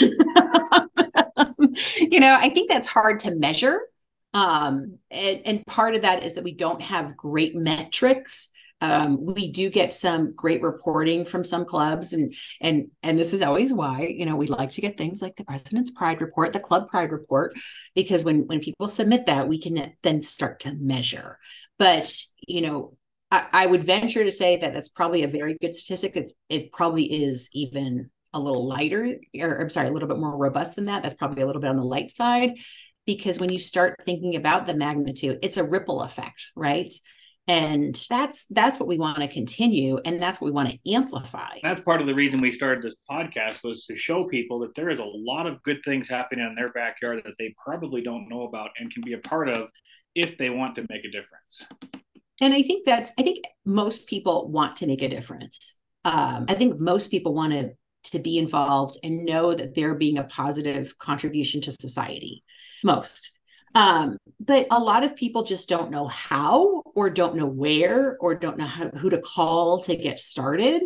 you 1.97 2.21
know, 2.21 2.37
I 2.39 2.51
think 2.51 2.71
that's 2.71 2.87
hard 2.87 3.21
to 3.21 3.35
measure. 3.35 3.81
Um, 4.35 4.99
and, 5.11 5.41
and 5.45 5.67
part 5.67 5.95
of 5.95 6.03
that 6.03 6.23
is 6.23 6.35
that 6.35 6.45
we 6.45 6.53
don't 6.55 6.83
have 6.83 7.17
great 7.17 7.57
metrics 7.57 8.51
um, 8.81 9.25
we 9.25 9.51
do 9.51 9.71
get 9.71 9.93
some 9.93 10.35
great 10.35 10.63
reporting 10.63 11.25
from 11.25 11.43
some 11.43 11.65
clubs, 11.65 12.13
and 12.13 12.33
and 12.61 12.91
and 13.03 13.19
this 13.19 13.33
is 13.33 13.43
always 13.43 13.73
why 13.73 14.03
you 14.03 14.25
know 14.25 14.37
we 14.37 14.47
like 14.47 14.71
to 14.73 14.81
get 14.81 14.97
things 14.97 15.21
like 15.21 15.35
the 15.37 15.45
President's 15.45 15.91
Pride 15.91 16.21
Report, 16.21 16.53
the 16.53 16.61
Club 16.61 16.89
Pride 16.89 17.11
Report, 17.11 17.57
because 17.95 18.25
when 18.25 18.47
when 18.47 18.61
people 18.61 18.89
submit 18.89 19.27
that, 19.27 19.49
we 19.49 19.61
can 19.61 19.95
then 20.03 20.23
start 20.23 20.61
to 20.61 20.75
measure. 20.75 21.39
But 21.77 22.13
you 22.47 22.61
know, 22.61 22.97
I, 23.31 23.67
would 23.67 23.85
venture 23.85 24.25
to 24.25 24.31
say 24.31 24.57
that 24.57 24.73
that's 24.73 24.89
probably 24.89 25.23
a 25.23 25.29
very 25.29 25.59
good 25.61 25.75
statistic. 25.75 26.17
It, 26.17 26.31
it 26.49 26.73
probably 26.73 27.05
is 27.05 27.51
even 27.53 28.09
a 28.33 28.41
little 28.41 28.67
lighter, 28.67 29.17
or 29.39 29.61
I'm 29.61 29.69
sorry, 29.69 29.89
a 29.89 29.93
little 29.93 30.09
bit 30.09 30.19
more 30.19 30.35
robust 30.35 30.77
than 30.77 30.87
that. 30.87 31.03
That's 31.03 31.15
probably 31.15 31.43
a 31.43 31.47
little 31.47 31.61
bit 31.61 31.69
on 31.69 31.77
the 31.77 31.85
light 31.85 32.11
side 32.11 32.55
because 33.09 33.41
when 33.41 33.51
you 33.51 33.59
start 33.59 33.97
thinking 34.05 34.37
about 34.37 34.67
the 34.67 34.77
magnitude 34.77 35.39
it's 35.43 35.57
a 35.57 35.65
ripple 35.65 36.03
effect 36.03 36.53
right 36.55 36.93
and 37.49 38.05
that's 38.11 38.45
that's 38.49 38.79
what 38.79 38.87
we 38.87 38.99
want 38.99 39.17
to 39.17 39.27
continue 39.27 39.99
and 40.05 40.23
that's 40.23 40.41
what 40.41 40.45
we 40.45 40.53
want 40.53 40.69
to 40.69 40.93
amplify 40.93 41.57
that's 41.63 41.81
part 41.81 42.03
of 42.03 42.07
the 42.07 42.15
reason 42.15 42.39
we 42.39 42.53
started 42.53 42.85
this 42.85 42.95
podcast 43.11 43.65
was 43.65 43.87
to 43.87 43.97
show 43.97 44.25
people 44.25 44.59
that 44.59 44.75
there 44.75 44.91
is 44.91 45.01
a 45.01 45.05
lot 45.05 45.47
of 45.47 45.63
good 45.63 45.79
things 45.87 46.07
happening 46.07 46.47
in 46.47 46.55
their 46.55 46.71
backyard 46.73 47.23
that 47.25 47.33
they 47.39 47.53
probably 47.65 48.03
don't 48.03 48.29
know 48.29 48.43
about 48.43 48.69
and 48.79 48.93
can 48.93 49.03
be 49.03 49.15
a 49.15 49.19
part 49.19 49.49
of 49.49 49.69
if 50.15 50.37
they 50.37 50.51
want 50.51 50.77
to 50.77 50.87
make 50.91 51.05
a 51.07 51.11
difference 51.11 51.65
and 52.41 52.55
i 52.55 52.63
think 52.63 52.85
that's 52.85 53.13
i 53.19 53.23
think 53.23 53.45
most 53.65 54.07
people 54.07 54.49
want 54.49 54.77
to 54.77 54.87
make 54.87 55.03
a 55.03 55.09
difference. 55.09 55.75
Um, 56.05 56.47
i 56.49 56.55
think 56.55 56.79
most 56.81 57.11
people 57.11 57.35
want 57.35 57.53
to 57.53 57.71
to 58.05 58.19
be 58.19 58.39
involved 58.39 58.99
and 59.03 59.25
know 59.25 59.53
that 59.53 59.75
they're 59.75 59.95
being 59.95 60.19
a 60.19 60.25
positive 60.25 60.97
contribution 60.99 61.61
to 61.63 61.73
society 61.73 62.43
most. 62.83 63.39
Um, 63.75 64.17
but 64.41 64.67
a 64.71 64.79
lot 64.79 65.05
of 65.05 65.15
people 65.15 65.43
just 65.43 65.69
don't 65.69 65.91
know 65.91 66.07
how, 66.07 66.83
or 66.95 67.11
don't 67.11 67.37
know 67.37 67.47
where, 67.47 68.17
or 68.19 68.35
don't 68.35 68.57
know 68.57 68.67
how, 68.67 68.89
who 68.91 69.11
to 69.11 69.21
call 69.21 69.83
to 69.83 69.95
get 69.95 70.19
started 70.19 70.83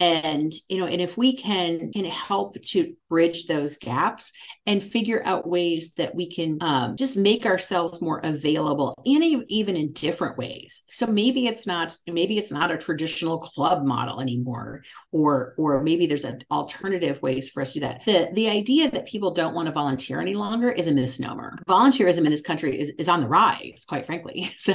and 0.00 0.52
you 0.68 0.76
know 0.76 0.86
and 0.86 1.00
if 1.00 1.16
we 1.16 1.36
can 1.36 1.92
can 1.92 2.04
help 2.04 2.60
to 2.62 2.94
bridge 3.08 3.46
those 3.46 3.76
gaps 3.76 4.32
and 4.66 4.82
figure 4.82 5.22
out 5.24 5.46
ways 5.46 5.94
that 5.94 6.12
we 6.16 6.28
can 6.28 6.58
um, 6.62 6.96
just 6.96 7.16
make 7.16 7.46
ourselves 7.46 8.02
more 8.02 8.20
available 8.24 8.92
in 9.04 9.22
even 9.48 9.76
in 9.76 9.92
different 9.92 10.36
ways. 10.36 10.82
So 10.90 11.06
maybe 11.06 11.46
it's 11.46 11.64
not 11.64 11.96
maybe 12.08 12.38
it's 12.38 12.50
not 12.50 12.72
a 12.72 12.76
traditional 12.76 13.38
club 13.38 13.84
model 13.84 14.20
anymore 14.20 14.82
or 15.12 15.54
or 15.58 15.80
maybe 15.82 16.06
there's 16.06 16.24
an 16.24 16.40
alternative 16.50 17.22
ways 17.22 17.48
for 17.48 17.62
us 17.62 17.74
to 17.74 17.80
do 17.80 17.86
that. 17.86 18.04
The 18.04 18.30
the 18.32 18.48
idea 18.48 18.90
that 18.90 19.06
people 19.06 19.30
don't 19.30 19.54
want 19.54 19.66
to 19.66 19.72
volunteer 19.72 20.20
any 20.20 20.34
longer 20.34 20.72
is 20.72 20.88
a 20.88 20.92
misnomer. 20.92 21.58
Volunteerism 21.68 22.24
in 22.24 22.30
this 22.30 22.42
country 22.42 22.80
is, 22.80 22.90
is 22.98 23.08
on 23.08 23.20
the 23.20 23.28
rise 23.28 23.84
quite 23.86 24.06
frankly. 24.06 24.50
So 24.64 24.74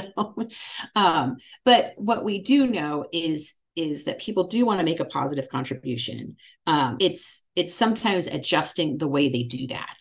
um 0.94 1.36
but 1.64 1.94
what 1.96 2.24
we 2.24 2.40
do 2.42 2.68
know 2.68 3.06
is 3.12 3.54
is 3.80 4.04
that 4.04 4.20
people 4.20 4.44
do 4.44 4.66
want 4.66 4.78
to 4.78 4.84
make 4.84 5.00
a 5.00 5.04
positive 5.04 5.48
contribution. 5.48 6.36
Um, 6.66 6.96
it's 7.00 7.44
it's 7.56 7.74
sometimes 7.74 8.26
adjusting 8.26 8.98
the 8.98 9.08
way 9.08 9.28
they 9.28 9.44
do 9.44 9.66
that 9.68 9.98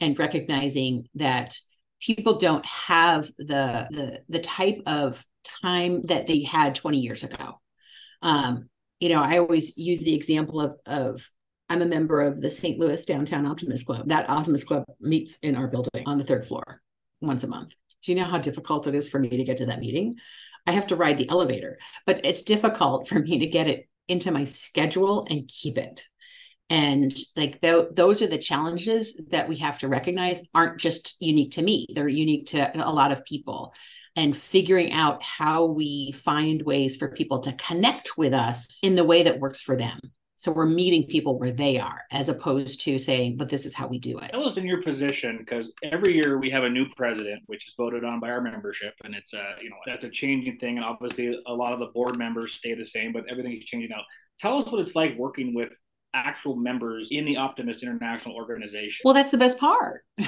and 0.00 0.18
recognizing 0.18 1.08
that 1.14 1.56
people 2.00 2.38
don't 2.38 2.66
have 2.66 3.26
the 3.38 3.88
the 3.90 4.22
the 4.28 4.40
type 4.40 4.80
of 4.86 5.24
time 5.62 6.02
that 6.06 6.26
they 6.26 6.42
had 6.42 6.74
20 6.74 6.98
years 6.98 7.24
ago. 7.24 7.60
Um, 8.22 8.68
you 9.00 9.08
know, 9.08 9.22
I 9.22 9.38
always 9.38 9.76
use 9.76 10.04
the 10.04 10.14
example 10.14 10.60
of 10.60 10.76
of 10.86 11.28
I'm 11.70 11.82
a 11.82 11.86
member 11.86 12.20
of 12.20 12.42
the 12.42 12.50
St. 12.50 12.78
Louis 12.78 13.04
Downtown 13.06 13.46
Optimist 13.46 13.86
Club. 13.86 14.08
That 14.08 14.28
Optimist 14.28 14.66
Club 14.66 14.84
meets 15.00 15.36
in 15.38 15.56
our 15.56 15.66
building 15.66 16.04
on 16.06 16.18
the 16.18 16.24
third 16.24 16.44
floor 16.44 16.82
once 17.22 17.42
a 17.42 17.48
month. 17.48 17.72
Do 18.02 18.12
you 18.12 18.18
know 18.18 18.28
how 18.28 18.36
difficult 18.36 18.86
it 18.86 18.94
is 18.94 19.08
for 19.08 19.18
me 19.18 19.30
to 19.30 19.44
get 19.44 19.56
to 19.58 19.66
that 19.66 19.80
meeting? 19.80 20.16
I 20.66 20.72
have 20.72 20.88
to 20.88 20.96
ride 20.96 21.18
the 21.18 21.28
elevator, 21.28 21.78
but 22.06 22.24
it's 22.24 22.42
difficult 22.42 23.08
for 23.08 23.18
me 23.18 23.38
to 23.40 23.46
get 23.46 23.68
it 23.68 23.88
into 24.08 24.32
my 24.32 24.44
schedule 24.44 25.26
and 25.28 25.48
keep 25.48 25.78
it. 25.78 26.04
And 26.70 27.14
like 27.36 27.60
th- 27.60 27.88
those 27.92 28.22
are 28.22 28.26
the 28.26 28.38
challenges 28.38 29.20
that 29.28 29.48
we 29.48 29.56
have 29.56 29.78
to 29.80 29.88
recognize 29.88 30.42
aren't 30.54 30.80
just 30.80 31.16
unique 31.20 31.52
to 31.52 31.62
me, 31.62 31.86
they're 31.94 32.08
unique 32.08 32.46
to 32.48 32.86
a 32.86 32.90
lot 32.90 33.12
of 33.12 33.24
people. 33.24 33.74
And 34.16 34.36
figuring 34.36 34.92
out 34.92 35.22
how 35.22 35.66
we 35.66 36.12
find 36.12 36.62
ways 36.62 36.96
for 36.96 37.08
people 37.08 37.40
to 37.40 37.52
connect 37.54 38.16
with 38.16 38.32
us 38.32 38.78
in 38.82 38.94
the 38.94 39.04
way 39.04 39.24
that 39.24 39.40
works 39.40 39.60
for 39.60 39.76
them. 39.76 39.98
So 40.44 40.52
we're 40.52 40.66
meeting 40.66 41.06
people 41.06 41.38
where 41.38 41.52
they 41.52 41.78
are, 41.78 42.02
as 42.10 42.28
opposed 42.28 42.82
to 42.82 42.98
saying, 42.98 43.38
"But 43.38 43.48
this 43.48 43.64
is 43.64 43.74
how 43.74 43.86
we 43.86 43.98
do 43.98 44.18
it." 44.18 44.30
Tell 44.30 44.44
us 44.46 44.58
in 44.58 44.66
your 44.66 44.82
position, 44.82 45.38
because 45.38 45.72
every 45.82 46.14
year 46.14 46.38
we 46.38 46.50
have 46.50 46.64
a 46.64 46.68
new 46.68 46.84
president, 46.98 47.42
which 47.46 47.66
is 47.66 47.72
voted 47.78 48.04
on 48.04 48.20
by 48.20 48.28
our 48.28 48.42
membership, 48.42 48.92
and 49.04 49.14
it's 49.14 49.32
a 49.32 49.54
you 49.62 49.70
know 49.70 49.76
that's 49.86 50.04
a 50.04 50.10
changing 50.10 50.58
thing. 50.58 50.76
And 50.76 50.84
obviously, 50.84 51.40
a 51.46 51.54
lot 51.54 51.72
of 51.72 51.78
the 51.78 51.86
board 51.86 52.18
members 52.18 52.52
stay 52.52 52.74
the 52.74 52.84
same, 52.84 53.10
but 53.10 53.24
everything 53.30 53.56
is 53.56 53.64
changing 53.64 53.88
now. 53.88 54.02
Tell 54.38 54.58
us 54.58 54.70
what 54.70 54.82
it's 54.82 54.94
like 54.94 55.16
working 55.16 55.54
with 55.54 55.70
actual 56.12 56.56
members 56.56 57.08
in 57.10 57.24
the 57.24 57.38
Optimist 57.38 57.82
International 57.82 58.34
organization. 58.34 59.00
Well, 59.02 59.14
that's 59.14 59.30
the 59.30 59.38
best 59.38 59.58
part. 59.58 60.04
um, 60.18 60.26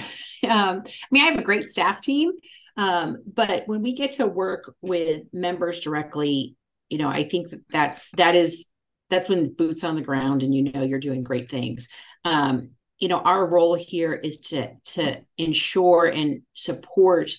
I 0.48 0.82
mean, 1.10 1.24
I 1.24 1.26
have 1.26 1.38
a 1.38 1.42
great 1.42 1.66
staff 1.66 2.00
team, 2.00 2.32
um, 2.78 3.18
but 3.30 3.64
when 3.66 3.82
we 3.82 3.92
get 3.92 4.12
to 4.12 4.26
work 4.26 4.74
with 4.80 5.24
members 5.34 5.80
directly, 5.80 6.56
you 6.88 6.96
know, 6.96 7.10
I 7.10 7.24
think 7.24 7.50
that 7.50 7.60
that's 7.68 8.12
that 8.12 8.34
is 8.34 8.70
that's 9.10 9.28
when 9.28 9.54
boots 9.54 9.84
on 9.84 9.96
the 9.96 10.02
ground 10.02 10.42
and 10.42 10.54
you 10.54 10.72
know 10.72 10.82
you're 10.82 10.98
doing 10.98 11.22
great 11.22 11.50
things. 11.50 11.88
Um, 12.24 12.70
you 12.98 13.08
know 13.08 13.20
our 13.20 13.48
role 13.48 13.74
here 13.74 14.14
is 14.14 14.38
to 14.38 14.74
to 14.84 15.20
ensure 15.36 16.06
and 16.06 16.42
support 16.54 17.30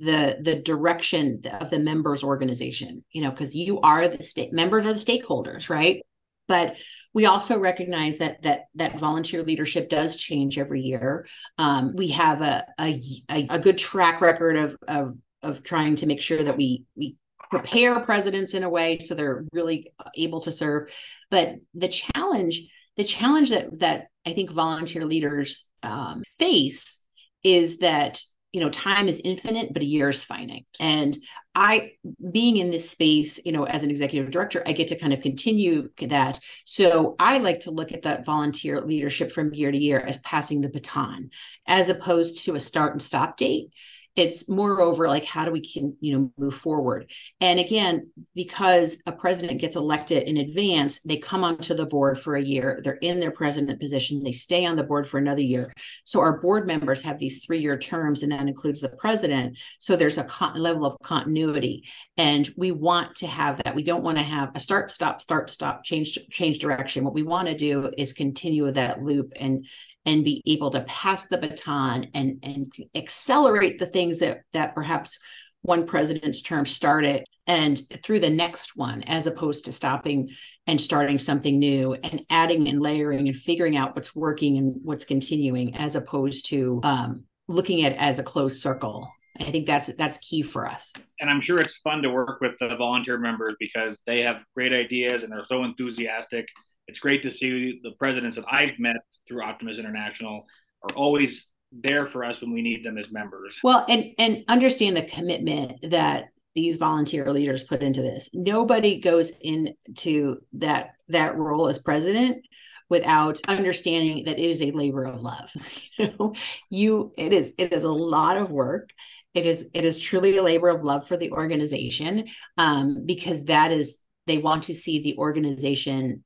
the 0.00 0.38
the 0.40 0.54
direction 0.56 1.42
of 1.60 1.70
the 1.70 1.78
members 1.78 2.22
organization 2.22 3.04
you 3.10 3.20
know 3.20 3.30
because 3.30 3.54
you 3.54 3.80
are 3.80 4.06
the 4.06 4.22
state 4.22 4.52
members 4.52 4.86
are 4.86 4.94
the 4.94 5.00
stakeholders 5.00 5.68
right? 5.68 6.02
But 6.46 6.78
we 7.12 7.26
also 7.26 7.58
recognize 7.58 8.18
that 8.18 8.42
that 8.42 8.62
that 8.76 8.98
volunteer 8.98 9.42
leadership 9.42 9.90
does 9.90 10.16
change 10.16 10.58
every 10.58 10.80
year. 10.80 11.26
Um, 11.58 11.94
we 11.94 12.08
have 12.08 12.40
a, 12.40 12.64
a 12.80 13.00
a 13.28 13.58
good 13.58 13.76
track 13.76 14.20
record 14.20 14.56
of 14.56 14.76
of 14.88 15.14
of 15.42 15.62
trying 15.62 15.96
to 15.96 16.06
make 16.06 16.22
sure 16.22 16.42
that 16.42 16.56
we 16.56 16.84
we 16.96 17.16
prepare 17.50 18.00
presidents 18.00 18.54
in 18.54 18.62
a 18.62 18.68
way 18.68 18.98
so 18.98 19.14
they're 19.14 19.44
really 19.52 19.92
able 20.16 20.40
to 20.42 20.52
serve. 20.52 20.92
But 21.30 21.56
the 21.74 21.88
challenge 21.88 22.68
the 22.98 23.04
challenge 23.04 23.50
that 23.50 23.78
that 23.78 24.08
i 24.26 24.34
think 24.34 24.50
volunteer 24.50 25.06
leaders 25.06 25.70
um, 25.82 26.22
face 26.38 27.06
is 27.42 27.78
that 27.78 28.20
you 28.52 28.60
know 28.60 28.68
time 28.68 29.08
is 29.08 29.20
infinite 29.24 29.72
but 29.72 29.82
a 29.82 29.86
year 29.86 30.10
is 30.10 30.24
finite. 30.24 30.66
And 30.80 31.16
i 31.54 31.92
being 32.32 32.56
in 32.56 32.70
this 32.70 32.90
space 32.90 33.40
you 33.44 33.52
know 33.52 33.64
as 33.64 33.84
an 33.84 33.90
executive 33.90 34.30
director 34.30 34.62
i 34.66 34.72
get 34.72 34.88
to 34.88 34.98
kind 34.98 35.12
of 35.12 35.22
continue 35.22 35.88
that. 36.00 36.40
So 36.64 37.14
i 37.18 37.38
like 37.38 37.60
to 37.60 37.70
look 37.70 37.92
at 37.92 38.02
that 38.02 38.26
volunteer 38.26 38.80
leadership 38.80 39.32
from 39.32 39.54
year 39.54 39.70
to 39.70 39.78
year 39.78 40.00
as 40.00 40.18
passing 40.18 40.60
the 40.60 40.68
baton 40.68 41.30
as 41.66 41.88
opposed 41.88 42.44
to 42.44 42.56
a 42.56 42.60
start 42.60 42.92
and 42.92 43.02
stop 43.02 43.36
date 43.36 43.70
it's 44.18 44.48
moreover 44.48 45.06
like 45.08 45.24
how 45.24 45.44
do 45.44 45.52
we 45.52 45.60
can 45.60 45.96
you 46.00 46.18
know 46.18 46.32
move 46.36 46.54
forward? 46.54 47.10
And 47.40 47.60
again 47.60 48.10
because 48.34 49.00
a 49.06 49.12
president 49.12 49.60
gets 49.60 49.76
elected 49.76 50.24
in 50.24 50.38
advance 50.38 51.02
they 51.02 51.16
come 51.16 51.44
onto 51.44 51.74
the 51.74 51.86
board 51.86 52.18
for 52.18 52.36
a 52.36 52.42
year 52.42 52.80
they're 52.82 52.94
in 52.94 53.20
their 53.20 53.30
president 53.30 53.80
position 53.80 54.22
they 54.22 54.32
stay 54.32 54.66
on 54.66 54.76
the 54.76 54.82
board 54.82 55.06
for 55.06 55.18
another 55.18 55.40
year. 55.40 55.72
So 56.04 56.20
our 56.20 56.40
board 56.40 56.66
members 56.66 57.02
have 57.02 57.18
these 57.18 57.44
three 57.44 57.60
year 57.60 57.78
terms 57.78 58.22
and 58.22 58.32
that 58.32 58.48
includes 58.48 58.80
the 58.80 58.88
president. 58.88 59.56
So 59.78 59.96
there's 59.96 60.18
a 60.18 60.24
con- 60.24 60.56
level 60.56 60.84
of 60.84 60.96
continuity 61.02 61.84
and 62.16 62.48
we 62.56 62.72
want 62.72 63.14
to 63.16 63.26
have 63.26 63.62
that. 63.62 63.74
We 63.74 63.84
don't 63.84 64.02
want 64.02 64.18
to 64.18 64.24
have 64.24 64.50
a 64.54 64.60
start 64.60 64.90
stop 64.90 65.20
start 65.20 65.50
stop 65.50 65.84
change 65.84 66.18
change 66.30 66.58
direction. 66.58 67.04
What 67.04 67.14
we 67.14 67.22
want 67.22 67.48
to 67.48 67.54
do 67.54 67.92
is 67.96 68.12
continue 68.12 68.70
that 68.72 69.02
loop 69.02 69.32
and 69.36 69.64
and 70.06 70.24
be 70.24 70.42
able 70.46 70.70
to 70.70 70.80
pass 70.82 71.26
the 71.26 71.38
baton 71.38 72.08
and 72.14 72.38
and 72.42 72.72
accelerate 72.94 73.78
the 73.78 73.86
things 73.86 74.20
that 74.20 74.42
that 74.52 74.74
perhaps 74.74 75.18
one 75.62 75.86
president's 75.86 76.40
term 76.40 76.64
started 76.64 77.24
and 77.46 77.80
through 78.02 78.20
the 78.20 78.30
next 78.30 78.76
one 78.76 79.02
as 79.02 79.26
opposed 79.26 79.64
to 79.64 79.72
stopping 79.72 80.30
and 80.66 80.80
starting 80.80 81.18
something 81.18 81.58
new 81.58 81.94
and 81.94 82.22
adding 82.30 82.68
and 82.68 82.80
layering 82.80 83.26
and 83.26 83.36
figuring 83.36 83.76
out 83.76 83.94
what's 83.96 84.14
working 84.14 84.56
and 84.56 84.76
what's 84.82 85.04
continuing 85.04 85.74
as 85.74 85.96
opposed 85.96 86.46
to 86.46 86.80
um, 86.84 87.24
looking 87.48 87.84
at 87.84 87.92
as 87.94 88.18
a 88.18 88.22
closed 88.22 88.62
circle 88.62 89.10
I 89.40 89.44
think 89.44 89.66
that's 89.66 89.94
that's 89.94 90.18
key 90.18 90.42
for 90.42 90.66
us. 90.66 90.92
And 91.20 91.30
I'm 91.30 91.40
sure 91.40 91.60
it's 91.60 91.76
fun 91.76 92.02
to 92.02 92.10
work 92.10 92.40
with 92.40 92.52
the 92.58 92.74
volunteer 92.76 93.18
members 93.18 93.54
because 93.60 94.00
they 94.06 94.22
have 94.22 94.38
great 94.54 94.72
ideas 94.72 95.22
and 95.22 95.32
they're 95.32 95.44
so 95.48 95.64
enthusiastic. 95.64 96.46
It's 96.88 96.98
great 96.98 97.22
to 97.22 97.30
see 97.30 97.80
the 97.82 97.92
presidents 97.98 98.36
that 98.36 98.44
I've 98.50 98.78
met 98.78 98.96
through 99.26 99.42
Optimist 99.42 99.78
International 99.78 100.44
are 100.82 100.96
always 100.96 101.48
there 101.70 102.06
for 102.06 102.24
us 102.24 102.40
when 102.40 102.52
we 102.52 102.62
need 102.62 102.84
them 102.84 102.96
as 102.98 103.10
members. 103.10 103.60
Well, 103.62 103.84
and 103.88 104.12
and 104.18 104.44
understand 104.48 104.96
the 104.96 105.02
commitment 105.02 105.90
that 105.90 106.26
these 106.54 106.78
volunteer 106.78 107.32
leaders 107.32 107.64
put 107.64 107.82
into 107.82 108.02
this. 108.02 108.30
Nobody 108.32 109.00
goes 109.00 109.38
into 109.40 110.38
that 110.54 110.92
that 111.08 111.36
role 111.36 111.68
as 111.68 111.78
president 111.78 112.44
without 112.88 113.38
understanding 113.46 114.24
that 114.24 114.38
it 114.38 114.48
is 114.48 114.62
a 114.62 114.70
labor 114.70 115.04
of 115.04 115.22
love. 115.22 115.52
you 116.70 117.12
it 117.18 117.32
is 117.32 117.52
it 117.58 117.72
is 117.72 117.84
a 117.84 117.92
lot 117.92 118.38
of 118.38 118.50
work 118.50 118.90
it 119.34 119.46
is 119.46 119.68
it 119.74 119.84
is 119.84 120.00
truly 120.00 120.36
a 120.36 120.42
labor 120.42 120.68
of 120.68 120.82
love 120.82 121.06
for 121.06 121.16
the 121.16 121.30
organization 121.32 122.26
um, 122.56 123.04
because 123.06 123.44
that 123.44 123.70
is 123.70 124.02
they 124.26 124.38
want 124.38 124.64
to 124.64 124.74
see 124.74 125.02
the 125.02 125.16
organization 125.16 126.24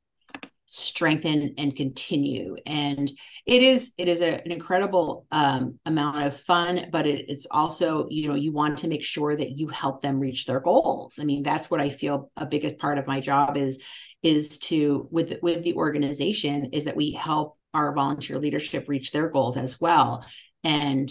strengthen 0.73 1.55
and 1.59 1.76
continue. 1.76 2.57
And 2.64 3.11
it 3.45 3.62
is 3.62 3.93
it 3.99 4.09
is 4.09 4.23
a, 4.23 4.43
an 4.43 4.50
incredible 4.50 5.26
um, 5.31 5.79
amount 5.85 6.23
of 6.23 6.37
fun 6.37 6.87
but 6.91 7.07
it, 7.07 7.26
it's 7.29 7.47
also 7.50 8.07
you 8.09 8.29
know 8.29 8.35
you 8.35 8.52
want 8.52 8.79
to 8.79 8.88
make 8.88 9.05
sure 9.05 9.37
that 9.37 9.59
you 9.59 9.69
help 9.69 10.00
them 10.00 10.19
reach 10.19 10.47
their 10.47 10.61
goals. 10.61 11.19
I 11.21 11.25
mean 11.25 11.43
that's 11.43 11.71
what 11.71 11.81
i 11.81 11.91
feel 11.91 12.31
a 12.37 12.47
biggest 12.47 12.79
part 12.79 12.99
of 12.99 13.07
my 13.07 13.21
job 13.21 13.57
is 13.57 13.83
is 14.23 14.59
to 14.59 15.09
with 15.11 15.35
with 15.43 15.62
the 15.62 15.75
organization 15.75 16.71
is 16.73 16.87
that 16.87 16.97
we 16.97 17.12
help 17.12 17.59
our 17.75 17.95
volunteer 17.95 18.38
leadership 18.38 18.88
reach 18.88 19.12
their 19.12 19.29
goals 19.29 19.57
as 19.57 19.81
well. 19.81 20.25
And 20.64 21.11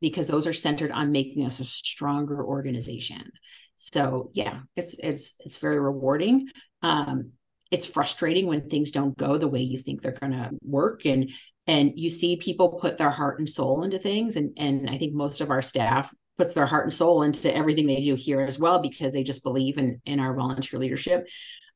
because 0.00 0.26
those 0.26 0.46
are 0.46 0.52
centered 0.52 0.90
on 0.90 1.12
making 1.12 1.44
us 1.44 1.60
a 1.60 1.64
stronger 1.64 2.42
organization. 2.44 3.30
So 3.76 4.30
yeah 4.32 4.60
it's 4.74 4.98
it's 4.98 5.36
it's 5.40 5.58
very 5.58 5.78
rewarding. 5.78 6.48
Um, 6.82 7.32
it's 7.72 7.86
frustrating 7.86 8.46
when 8.46 8.68
things 8.68 8.90
don't 8.90 9.16
go 9.16 9.38
the 9.38 9.48
way 9.48 9.62
you 9.62 9.78
think 9.78 10.02
they're 10.02 10.12
going 10.12 10.32
to 10.32 10.50
work. 10.62 11.04
And 11.06 11.30
and 11.66 11.92
you 11.96 12.10
see 12.10 12.36
people 12.36 12.78
put 12.80 12.98
their 12.98 13.10
heart 13.10 13.38
and 13.38 13.48
soul 13.48 13.82
into 13.82 13.98
things. 13.98 14.36
And 14.36 14.52
and 14.56 14.88
I 14.90 14.98
think 14.98 15.14
most 15.14 15.40
of 15.40 15.50
our 15.50 15.62
staff 15.62 16.14
puts 16.36 16.54
their 16.54 16.66
heart 16.66 16.84
and 16.84 16.92
soul 16.92 17.22
into 17.22 17.54
everything 17.54 17.86
they 17.86 18.00
do 18.00 18.14
here 18.14 18.40
as 18.40 18.58
well 18.58 18.80
because 18.80 19.12
they 19.12 19.22
just 19.22 19.42
believe 19.42 19.78
in 19.78 20.00
in 20.04 20.20
our 20.20 20.34
volunteer 20.34 20.78
leadership 20.78 21.26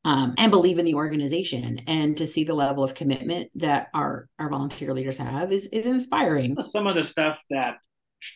um, 0.05 0.35
and 0.37 0.51
believe 0.51 0.77
in 0.77 0.85
the 0.85 0.95
organization. 0.95 1.79
And 1.87 2.15
to 2.17 2.27
see 2.27 2.43
the 2.43 2.53
level 2.53 2.83
of 2.83 2.93
commitment 2.93 3.49
that 3.55 3.87
our 3.93 4.29
our 4.37 4.49
volunteer 4.49 4.93
leaders 4.93 5.17
have 5.17 5.51
is 5.51 5.65
is 5.67 5.87
inspiring. 5.87 6.61
Some 6.61 6.85
of 6.85 6.95
the 6.95 7.05
stuff 7.05 7.41
that 7.49 7.77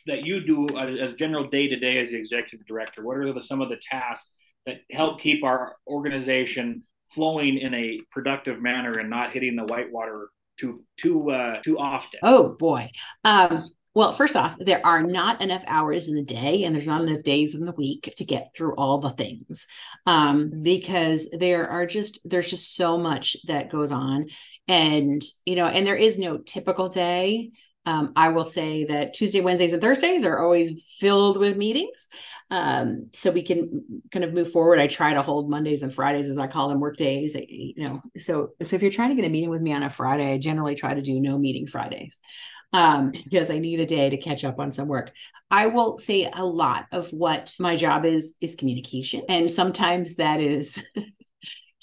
that 0.08 0.24
you 0.24 0.46
do 0.46 0.68
as 0.78 1.14
general 1.14 1.48
day 1.48 1.68
to 1.68 1.76
day 1.76 2.00
as 2.00 2.10
the 2.10 2.18
executive 2.18 2.66
director 2.68 3.04
what 3.04 3.18
are 3.18 3.34
the, 3.34 3.42
some 3.42 3.62
of 3.62 3.70
the 3.70 3.80
tasks 3.82 4.32
that 4.68 4.76
help 4.92 5.20
keep 5.20 5.44
our 5.44 5.76
organization 5.88 6.84
flowing 7.14 7.58
in 7.58 7.74
a 7.74 8.00
productive 8.12 8.62
manner 8.62 9.00
and 9.00 9.10
not 9.10 9.32
hitting 9.32 9.56
the 9.56 9.66
whitewater 9.66 10.30
too 10.60 10.84
too 10.98 11.32
uh, 11.32 11.62
too 11.64 11.78
often. 11.78 12.20
Oh 12.24 12.56
boy. 12.58 12.90
Um, 13.24 13.70
well, 13.94 14.14
first 14.14 14.38
off, 14.38 14.56
there 14.58 14.86
are 14.86 15.04
not 15.04 15.42
enough 15.42 15.64
hours 15.68 16.08
in 16.08 16.16
the 16.16 16.24
day, 16.24 16.64
and 16.64 16.74
there's 16.74 16.88
not 16.88 17.02
enough 17.02 17.24
days 17.24 17.56
in 17.56 17.66
the 17.66 17.74
week 17.74 18.14
to 18.16 18.24
get 18.24 18.52
through 18.56 18.74
all 18.76 19.00
the 19.00 19.10
things, 19.10 19.68
um, 20.06 20.62
because 20.62 21.30
there 21.32 21.68
are 21.68 21.86
just 21.86 22.22
there's 22.30 22.50
just 22.50 22.76
so 22.76 22.98
much 22.98 23.36
that 23.48 23.70
goes 23.70 23.92
on, 23.92 24.28
and 24.68 25.22
you 25.46 25.56
know, 25.56 25.66
and 25.66 25.86
there 25.86 25.96
is 25.96 26.18
no 26.18 26.38
typical 26.38 26.88
day. 26.88 27.52
Um, 27.86 28.14
I 28.16 28.30
will 28.30 28.46
say 28.46 28.86
that 28.86 29.14
Tuesday, 29.14 29.42
Wednesdays, 29.42 29.74
and 29.74 29.82
Thursdays 29.82 30.24
are 30.24 30.40
always 30.40 30.84
filled 31.00 31.38
with 31.38 31.58
meetings. 31.58 32.10
Um, 32.52 33.10
so 33.14 33.32
we 33.32 33.42
can 33.42 34.04
kind 34.12 34.24
of 34.24 34.34
move 34.34 34.52
forward. 34.52 34.80
I 34.80 34.88
try 34.88 35.14
to 35.14 35.22
hold 35.22 35.50
Mondays 35.50 35.82
and 35.82 35.94
Fridays, 35.94 36.30
as 36.30 36.38
I 36.38 36.48
call 36.48 36.70
them, 36.70 36.80
work 36.80 36.98
days. 36.98 37.36
You 37.36 37.74
know, 37.78 38.02
so 38.18 38.50
so 38.62 38.76
if 38.76 38.82
you're 38.82 38.92
trying 38.92 39.10
to 39.10 39.16
get 39.16 39.26
a 39.26 39.30
meeting 39.30 39.50
with 39.50 39.62
me 39.62 39.74
on 39.74 39.84
a 39.84 39.90
Friday, 39.90 40.32
I 40.34 40.38
generally 40.38 40.76
try 40.76 40.94
to 40.94 41.02
do 41.02 41.20
no 41.20 41.38
meeting 41.40 41.66
Fridays 41.66 42.22
um, 42.74 43.12
because 43.12 43.50
I 43.50 43.60
need 43.60 43.80
a 43.80 43.86
day 43.86 44.10
to 44.10 44.18
catch 44.18 44.44
up 44.44 44.60
on 44.60 44.72
some 44.72 44.88
work. 44.88 45.12
I 45.50 45.68
will 45.68 45.98
say 45.98 46.30
a 46.32 46.46
lot 46.46 46.86
of 46.92 47.12
what 47.12 47.54
my 47.60 47.76
job 47.76 48.06
is 48.06 48.38
is 48.42 48.56
communication, 48.56 49.24
and 49.28 49.52
sometimes 49.52 50.16
that 50.16 50.40
is 50.40 50.82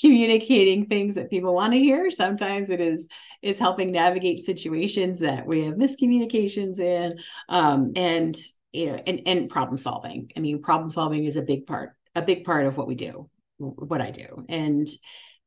communicating 0.01 0.87
things 0.87 1.15
that 1.17 1.31
people 1.31 1.55
want 1.55 1.73
to 1.73 1.79
hear. 1.79 2.11
Sometimes 2.11 2.71
it 2.71 2.81
is 2.81 3.09
is 3.43 3.59
helping 3.59 3.93
navigate 3.93 4.41
situations 4.41 5.21
that 5.21 5.47
we 5.47 5.65
have 5.65 5.75
miscommunications 5.75 6.79
in, 6.79 7.19
um, 7.49 7.93
and 7.97 8.37
you 8.73 8.87
know, 8.87 9.03
and 9.07 9.23
and 9.27 9.49
problem 9.49 9.77
solving. 9.77 10.31
I 10.37 10.41
mean, 10.41 10.63
problem 10.63 10.91
solving 10.91 11.25
is 11.25 11.37
a 11.37 11.43
big 11.43 11.67
part, 11.67 11.93
a 12.15 12.23
big 12.23 12.45
part 12.45 12.67
of 12.67 12.77
what 12.77 12.89
we 12.89 12.95
do, 12.95 13.29
what 13.59 14.01
I 14.01 14.11
do, 14.11 14.45
and 14.49 14.89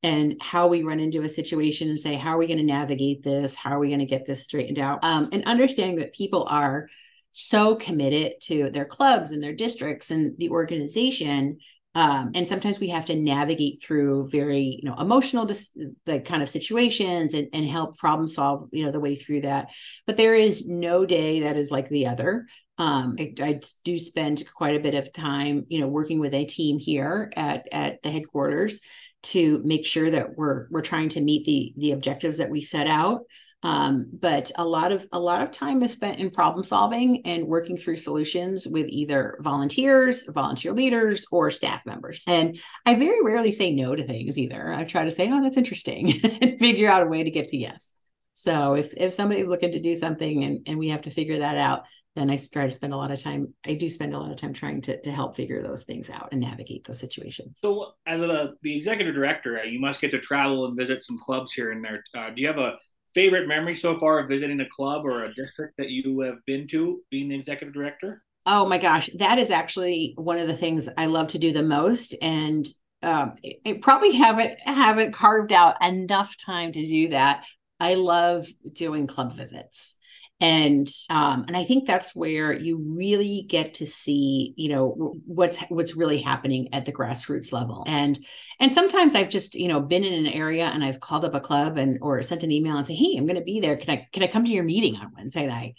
and 0.03 0.41
how 0.41 0.67
we 0.67 0.83
run 0.83 0.99
into 0.99 1.21
a 1.21 1.29
situation 1.29 1.89
and 1.89 1.99
say, 1.99 2.15
how 2.15 2.31
are 2.31 2.37
we 2.37 2.47
going 2.47 2.57
to 2.57 2.65
navigate 2.65 3.23
this? 3.23 3.53
How 3.53 3.71
are 3.71 3.79
we 3.79 3.89
going 3.89 3.99
to 3.99 4.05
get 4.05 4.25
this 4.25 4.43
straightened 4.43 4.79
out? 4.79 5.03
Um, 5.03 5.29
and 5.31 5.43
understanding 5.45 5.99
that 5.99 6.15
people 6.15 6.47
are 6.49 6.87
so 7.29 7.75
committed 7.75 8.33
to 8.41 8.69
their 8.71 8.85
clubs 8.85 9.31
and 9.31 9.43
their 9.43 9.53
districts 9.53 10.11
and 10.11 10.35
the 10.37 10.49
organization 10.49 11.59
um, 11.93 12.31
and 12.35 12.47
sometimes 12.47 12.79
we 12.79 12.87
have 12.89 13.05
to 13.05 13.15
navigate 13.15 13.81
through 13.81 14.29
very 14.29 14.79
you 14.81 14.89
know 14.89 14.95
emotional 14.97 15.45
dis- 15.45 15.77
the 16.05 16.19
kind 16.21 16.41
of 16.41 16.49
situations 16.49 17.33
and, 17.33 17.49
and 17.53 17.65
help 17.65 17.97
problem 17.97 18.27
solve 18.27 18.69
you 18.71 18.85
know 18.85 18.91
the 18.91 18.99
way 18.99 19.15
through 19.15 19.41
that. 19.41 19.69
But 20.07 20.17
there 20.17 20.35
is 20.35 20.65
no 20.65 21.05
day 21.05 21.41
that 21.41 21.57
is 21.57 21.71
like 21.71 21.89
the 21.89 22.07
other. 22.07 22.47
Um, 22.77 23.15
I, 23.19 23.33
I, 23.41 23.59
do 23.83 23.99
spend 23.99 24.43
quite 24.55 24.75
a 24.75 24.79
bit 24.79 24.95
of 24.95 25.13
time 25.13 25.65
you 25.67 25.81
know 25.81 25.87
working 25.87 26.19
with 26.19 26.33
a 26.33 26.45
team 26.45 26.79
here 26.79 27.31
at 27.35 27.67
at 27.71 28.01
the 28.01 28.09
headquarters 28.09 28.81
to 29.23 29.61
make 29.63 29.85
sure 29.85 30.09
that 30.09 30.35
we're 30.35 30.67
we're 30.71 30.81
trying 30.81 31.09
to 31.09 31.21
meet 31.21 31.45
the 31.45 31.73
the 31.77 31.91
objectives 31.91 32.37
that 32.37 32.49
we 32.49 32.61
set 32.61 32.87
out 32.87 33.21
um, 33.63 34.07
but 34.11 34.51
a 34.55 34.65
lot 34.65 34.91
of 34.91 35.05
a 35.11 35.19
lot 35.19 35.41
of 35.41 35.51
time 35.51 35.83
is 35.83 35.91
spent 35.91 36.19
in 36.19 36.31
problem 36.31 36.63
solving 36.63 37.21
and 37.25 37.47
working 37.47 37.77
through 37.77 37.97
solutions 37.97 38.67
with 38.67 38.87
either 38.89 39.37
volunteers, 39.39 40.25
volunteer 40.27 40.73
leaders, 40.73 41.25
or 41.31 41.51
staff 41.51 41.85
members. 41.85 42.23
And 42.27 42.59
I 42.85 42.95
very 42.95 43.23
rarely 43.23 43.51
say 43.51 43.71
no 43.71 43.95
to 43.95 44.05
things 44.05 44.39
either. 44.39 44.73
I 44.73 44.83
try 44.83 45.05
to 45.05 45.11
say, 45.11 45.29
"Oh, 45.31 45.41
that's 45.41 45.57
interesting," 45.57 46.21
and 46.41 46.57
figure 46.57 46.89
out 46.89 47.03
a 47.03 47.07
way 47.07 47.23
to 47.23 47.31
get 47.31 47.49
to 47.49 47.57
yes. 47.57 47.93
So 48.33 48.73
if 48.73 48.93
if 48.97 49.13
somebody's 49.13 49.47
looking 49.47 49.73
to 49.73 49.81
do 49.81 49.95
something 49.95 50.43
and 50.43 50.59
and 50.65 50.79
we 50.79 50.89
have 50.89 51.03
to 51.03 51.11
figure 51.11 51.39
that 51.39 51.57
out, 51.57 51.85
then 52.15 52.31
I 52.31 52.37
try 52.37 52.65
to 52.65 52.71
spend 52.71 52.93
a 52.93 52.97
lot 52.97 53.11
of 53.11 53.21
time. 53.21 53.53
I 53.65 53.73
do 53.73 53.89
spend 53.89 54.13
a 54.13 54.19
lot 54.19 54.31
of 54.31 54.37
time 54.37 54.53
trying 54.53 54.81
to 54.81 54.99
to 55.01 55.11
help 55.11 55.35
figure 55.35 55.61
those 55.61 55.83
things 55.83 56.09
out 56.09 56.29
and 56.31 56.41
navigate 56.41 56.85
those 56.85 56.99
situations. 56.99 57.59
So, 57.59 57.93
as 58.07 58.21
a, 58.21 58.53
the 58.63 58.75
executive 58.75 59.13
director, 59.13 59.63
you 59.65 59.79
must 59.79 60.01
get 60.01 60.11
to 60.11 60.19
travel 60.19 60.65
and 60.65 60.75
visit 60.75 61.03
some 61.03 61.19
clubs 61.19 61.53
here 61.53 61.71
and 61.71 61.83
there. 61.83 62.03
Uh, 62.17 62.31
do 62.31 62.41
you 62.41 62.47
have 62.47 62.57
a 62.57 62.77
favorite 63.13 63.47
memory 63.47 63.75
so 63.75 63.99
far 63.99 64.19
of 64.19 64.29
visiting 64.29 64.59
a 64.61 64.69
club 64.69 65.05
or 65.05 65.25
a 65.25 65.33
district 65.33 65.75
that 65.77 65.89
you 65.89 66.19
have 66.21 66.37
been 66.45 66.67
to 66.69 67.01
being 67.09 67.29
the 67.29 67.39
executive 67.39 67.73
director? 67.73 68.23
Oh 68.45 68.65
my 68.65 68.77
gosh, 68.77 69.09
that 69.17 69.37
is 69.37 69.51
actually 69.51 70.13
one 70.17 70.39
of 70.39 70.47
the 70.47 70.57
things 70.57 70.89
I 70.97 71.05
love 71.05 71.29
to 71.29 71.39
do 71.39 71.51
the 71.51 71.63
most, 71.63 72.15
and 72.21 72.67
um, 73.03 73.35
it, 73.43 73.81
probably 73.81 74.13
haven't 74.13 74.59
haven't 74.65 75.13
carved 75.13 75.53
out 75.53 75.83
enough 75.85 76.35
time 76.37 76.71
to 76.71 76.85
do 76.85 77.09
that. 77.09 77.43
I 77.79 77.95
love 77.95 78.47
doing 78.73 79.07
club 79.07 79.33
visits 79.33 79.97
and 80.41 80.91
um, 81.11 81.45
and 81.47 81.55
I 81.55 81.63
think 81.63 81.85
that's 81.85 82.15
where 82.15 82.51
you 82.51 82.77
really 82.77 83.45
get 83.47 83.75
to 83.75 83.85
see 83.85 84.55
you 84.57 84.69
know 84.69 85.13
what's 85.25 85.59
what's 85.69 85.95
really 85.95 86.19
happening 86.19 86.73
at 86.73 86.85
the 86.85 86.91
grassroots 86.91 87.53
level. 87.53 87.83
And 87.87 88.17
and 88.59 88.71
sometimes 88.71 89.15
I've 89.15 89.29
just 89.29 89.53
you 89.53 89.67
know 89.67 89.79
been 89.79 90.03
in 90.03 90.13
an 90.13 90.33
area 90.33 90.65
and 90.65 90.83
I've 90.83 90.99
called 90.99 91.23
up 91.23 91.35
a 91.35 91.39
club 91.39 91.77
and 91.77 91.99
or 92.01 92.21
sent 92.23 92.43
an 92.43 92.51
email 92.51 92.75
and 92.75 92.87
say 92.87 92.95
hey 92.95 93.15
I'm 93.17 93.27
going 93.27 93.37
to 93.37 93.43
be 93.43 93.59
there. 93.59 93.77
Can 93.77 93.91
I 93.91 94.07
can 94.11 94.23
I 94.23 94.27
come 94.27 94.43
to 94.43 94.51
your 94.51 94.63
meeting 94.63 94.95
on 94.95 95.13
Wednesday 95.15 95.45
night? 95.45 95.75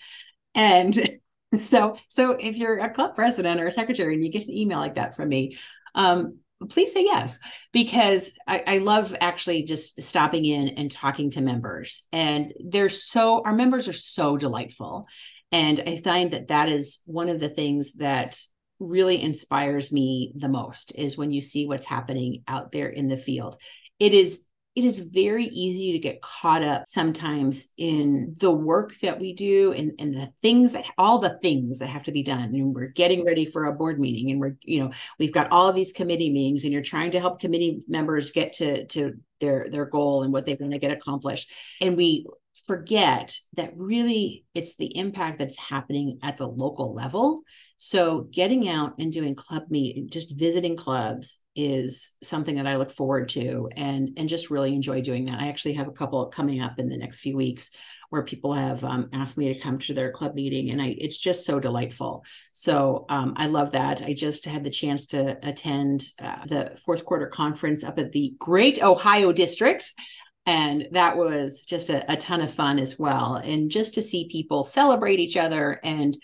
And 0.55 0.95
so 1.61 1.99
so 2.09 2.33
if 2.33 2.57
you're 2.57 2.79
a 2.79 2.95
club 2.95 3.17
president 3.17 3.61
or 3.61 3.67
a 3.67 3.73
secretary 3.73 4.15
and 4.15 4.25
you 4.25 4.31
get 4.31 4.45
an 4.47 4.55
email 4.55 4.79
like 4.79 4.95
that 4.95 5.17
from 5.17 5.29
me 5.29 5.57
um, 5.95 6.39
please 6.69 6.93
say 6.93 7.05
yes 7.05 7.39
because 7.73 8.35
I, 8.47 8.63
I, 8.67 8.79
love 8.79 9.15
actually 9.21 9.63
just 9.65 10.03
stopping 10.03 10.45
in 10.45 10.69
and 10.71 10.91
talking 10.91 11.31
to 11.33 11.41
members. 11.41 12.07
And 12.13 12.53
they're 12.59 12.89
so 12.89 13.43
our 13.45 13.55
members 13.55 13.89
are 13.89 13.93
so 13.93 14.37
delightful. 14.37 15.07
And 15.51 15.81
i 15.87 15.99
find 15.99 16.31
that 16.33 16.49
that 16.49 16.69
is 16.69 17.01
one 17.05 17.29
of 17.29 17.41
the 17.41 17.49
things 17.49 17.95
that 17.95 18.39
really 18.79 19.23
inspires 19.23 19.93
me 19.93 20.33
the 20.35 20.49
most 20.49 20.95
is 20.97 21.17
when 21.17 21.31
you 21.31 21.41
see 21.41 21.67
what's 21.67 21.87
happening 21.87 22.43
out 22.49 22.73
there 22.73 22.89
in 22.89 23.09
the 23.09 23.17
field. 23.17 23.57
It 23.99 24.13
is 24.13 24.47
it 24.75 24.85
is 24.85 25.01
very 25.01 25.45
easy 25.45 25.93
to 25.93 25.99
get 25.99 26.23
caught 26.23 26.63
up 26.63 26.87
sometimes 26.87 27.73
in 27.77 28.35
the 28.41 28.51
work 28.51 28.99
that 29.01 29.21
we 29.21 29.35
do 29.35 29.73
and, 29.73 29.93
and 29.99 30.15
the 30.15 30.33
things 30.41 30.73
that 30.73 30.87
all 30.97 31.19
the 31.19 31.39
things 31.41 31.79
that 31.81 31.89
have 31.89 32.05
to 32.05 32.13
be 32.13 32.23
done. 32.23 32.55
And 32.55 32.75
we're 32.75 32.87
getting 32.87 33.25
ready 33.25 33.45
for 33.45 33.65
a 33.65 33.75
board 33.75 34.01
meeting 34.01 34.31
and 34.31 34.41
we're 34.41 34.57
you 34.63 34.81
know 34.81 34.93
we've 35.19 35.33
got 35.33 35.53
all 35.53 35.69
of 35.69 35.75
these 35.75 35.93
committee 35.93 36.31
meetings 36.31 36.65
and 36.65 36.73
you're 36.73 36.83
trying 36.83 37.11
to 37.11 37.21
help 37.21 37.41
committee 37.41 37.83
members 37.87 38.31
get 38.31 38.55
to 38.55 38.87
to 38.87 39.15
their 39.41 39.69
their 39.69 39.85
goal 39.85 40.23
and 40.23 40.33
what 40.33 40.47
they 40.47 40.57
want 40.59 40.73
to 40.73 40.79
get 40.79 40.91
accomplished. 40.91 41.51
And 41.81 41.97
we 41.97 42.27
forget 42.67 43.37
that 43.55 43.77
really 43.77 44.45
it's 44.55 44.77
the 44.77 44.97
impact 44.97 45.39
that's 45.39 45.59
happening 45.59 46.19
at 46.23 46.39
the 46.39 46.47
local 46.47 46.95
level 46.95 47.43
so 47.85 48.29
getting 48.31 48.69
out 48.69 48.95
and 49.01 49.11
doing 49.11 49.35
club 49.35 49.65
meet, 49.69 50.09
just 50.09 50.39
visiting 50.39 50.77
clubs 50.77 51.43
is 51.57 52.13
something 52.23 52.55
that 52.55 52.67
I 52.69 52.77
look 52.77 52.93
forward 52.93 53.29
to 53.31 53.71
and 53.77 54.11
and 54.17 54.29
just 54.29 54.51
really 54.51 54.73
enjoy 54.73 55.01
doing 55.01 55.25
that. 55.25 55.41
I 55.41 55.49
actually 55.49 55.73
have 55.73 55.89
a 55.89 55.93
couple 55.93 56.25
coming 56.27 56.61
up 56.61 56.79
in 56.79 56.89
the 56.89 56.97
next 56.97 57.19
few 57.19 57.37
weeks 57.37 57.73
where 58.11 58.23
people 58.23 58.55
have 58.55 58.85
um, 58.85 59.09
asked 59.13 59.37
me 59.37 59.53
to 59.53 59.59
come 59.59 59.81
to 59.81 59.95
their 59.95 60.13
club 60.13 60.37
meeting 60.37 60.71
and 60.71 60.81
I 60.81 60.95
it's 60.97 61.19
just 61.19 61.45
so 61.45 61.59
delightful. 61.59 62.25
So 62.53 63.05
um, 63.09 63.35
I 63.37 63.49
love 63.49 63.73
that. 63.73 64.01
I 64.01 64.13
just 64.13 64.45
had 64.45 64.63
the 64.63 64.71
chance 64.71 65.07
to 65.07 65.37
attend 65.43 66.05
uh, 66.23 66.47
the 66.47 66.79
fourth 66.85 67.05
quarter 67.05 67.27
conference 67.27 67.83
up 67.83 67.99
at 67.99 68.13
the 68.13 68.33
Great 68.39 68.81
Ohio 68.81 69.33
District 69.33 69.93
and 70.47 70.87
that 70.93 71.17
was 71.17 71.65
just 71.65 71.91
a, 71.91 72.13
a, 72.13 72.17
ton 72.17 72.41
of 72.41 72.53
fun 72.53 72.81
as 72.81 72.99
well 72.99 73.37
and 73.37 73.71
just 73.71 73.95
to 73.95 74.03
see 74.03 74.29
people 74.29 74.65
celebrate 74.65 75.21
each 75.21 75.37
other 75.37 75.79
and 75.85 76.17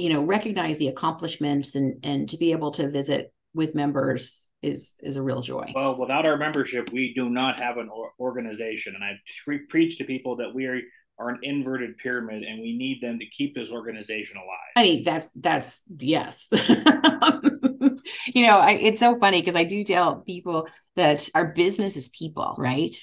you 0.00 0.10
know 0.10 0.22
recognize 0.22 0.78
the 0.78 0.88
accomplishments 0.88 1.74
and 1.74 2.04
and 2.04 2.28
to 2.30 2.36
be 2.36 2.52
able 2.52 2.70
to 2.72 2.90
visit 2.90 3.32
with 3.54 3.74
members 3.74 4.48
is 4.62 4.94
is 5.00 5.16
a 5.16 5.22
real 5.22 5.40
joy. 5.40 5.72
Well, 5.74 5.98
without 5.98 6.26
our 6.26 6.36
membership, 6.36 6.90
we 6.92 7.12
do 7.14 7.28
not 7.28 7.58
have 7.60 7.76
an 7.76 7.90
organization, 8.18 8.94
and 8.94 9.04
I 9.04 9.12
pre- 9.44 9.66
preach 9.66 9.98
to 9.98 10.04
people 10.04 10.36
that 10.36 10.54
we 10.54 10.66
are 10.66 10.80
are 11.18 11.30
an 11.30 11.38
inverted 11.42 11.98
pyramid, 11.98 12.42
and 12.42 12.60
we 12.60 12.76
need 12.76 13.00
them 13.02 13.18
to 13.18 13.26
keep 13.26 13.54
this 13.54 13.68
organization 13.70 14.36
alive. 14.36 14.72
I 14.76 14.82
mean, 14.84 15.02
that's 15.04 15.30
that's 15.32 15.82
yes. 15.98 16.48
you 16.52 18.46
know, 18.46 18.58
I, 18.58 18.78
it's 18.80 19.00
so 19.00 19.18
funny 19.18 19.40
because 19.40 19.56
I 19.56 19.64
do 19.64 19.84
tell 19.84 20.16
people 20.20 20.68
that 20.96 21.28
our 21.34 21.52
business 21.52 21.96
is 21.96 22.08
people, 22.08 22.54
right? 22.58 22.96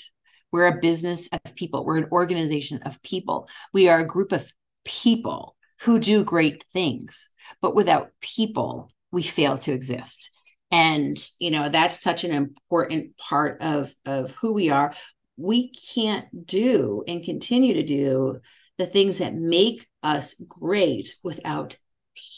We're 0.51 0.67
a 0.67 0.79
business 0.79 1.29
of 1.31 1.55
people. 1.55 1.85
We're 1.85 1.97
an 1.97 2.09
organization 2.11 2.81
of 2.83 3.01
people. 3.03 3.49
We 3.73 3.89
are 3.89 3.99
a 3.99 4.07
group 4.07 4.31
of 4.31 4.51
people 4.85 5.56
who 5.81 5.99
do 5.99 6.23
great 6.23 6.63
things, 6.71 7.29
but 7.61 7.75
without 7.75 8.11
people, 8.21 8.91
we 9.11 9.23
fail 9.23 9.57
to 9.59 9.71
exist. 9.71 10.31
And 10.69 11.17
you 11.39 11.49
know 11.49 11.69
that's 11.69 12.01
such 12.01 12.25
an 12.25 12.31
important 12.31 13.17
part 13.17 13.61
of 13.61 13.93
of 14.05 14.31
who 14.31 14.51
we 14.51 14.69
are. 14.69 14.93
We 15.37 15.71
can't 15.71 16.45
do 16.45 17.03
and 17.07 17.23
continue 17.23 17.75
to 17.75 17.83
do 17.83 18.39
the 18.77 18.85
things 18.85 19.19
that 19.19 19.35
make 19.35 19.87
us 20.03 20.33
great 20.33 21.15
without 21.23 21.77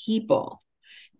people. 0.03 0.61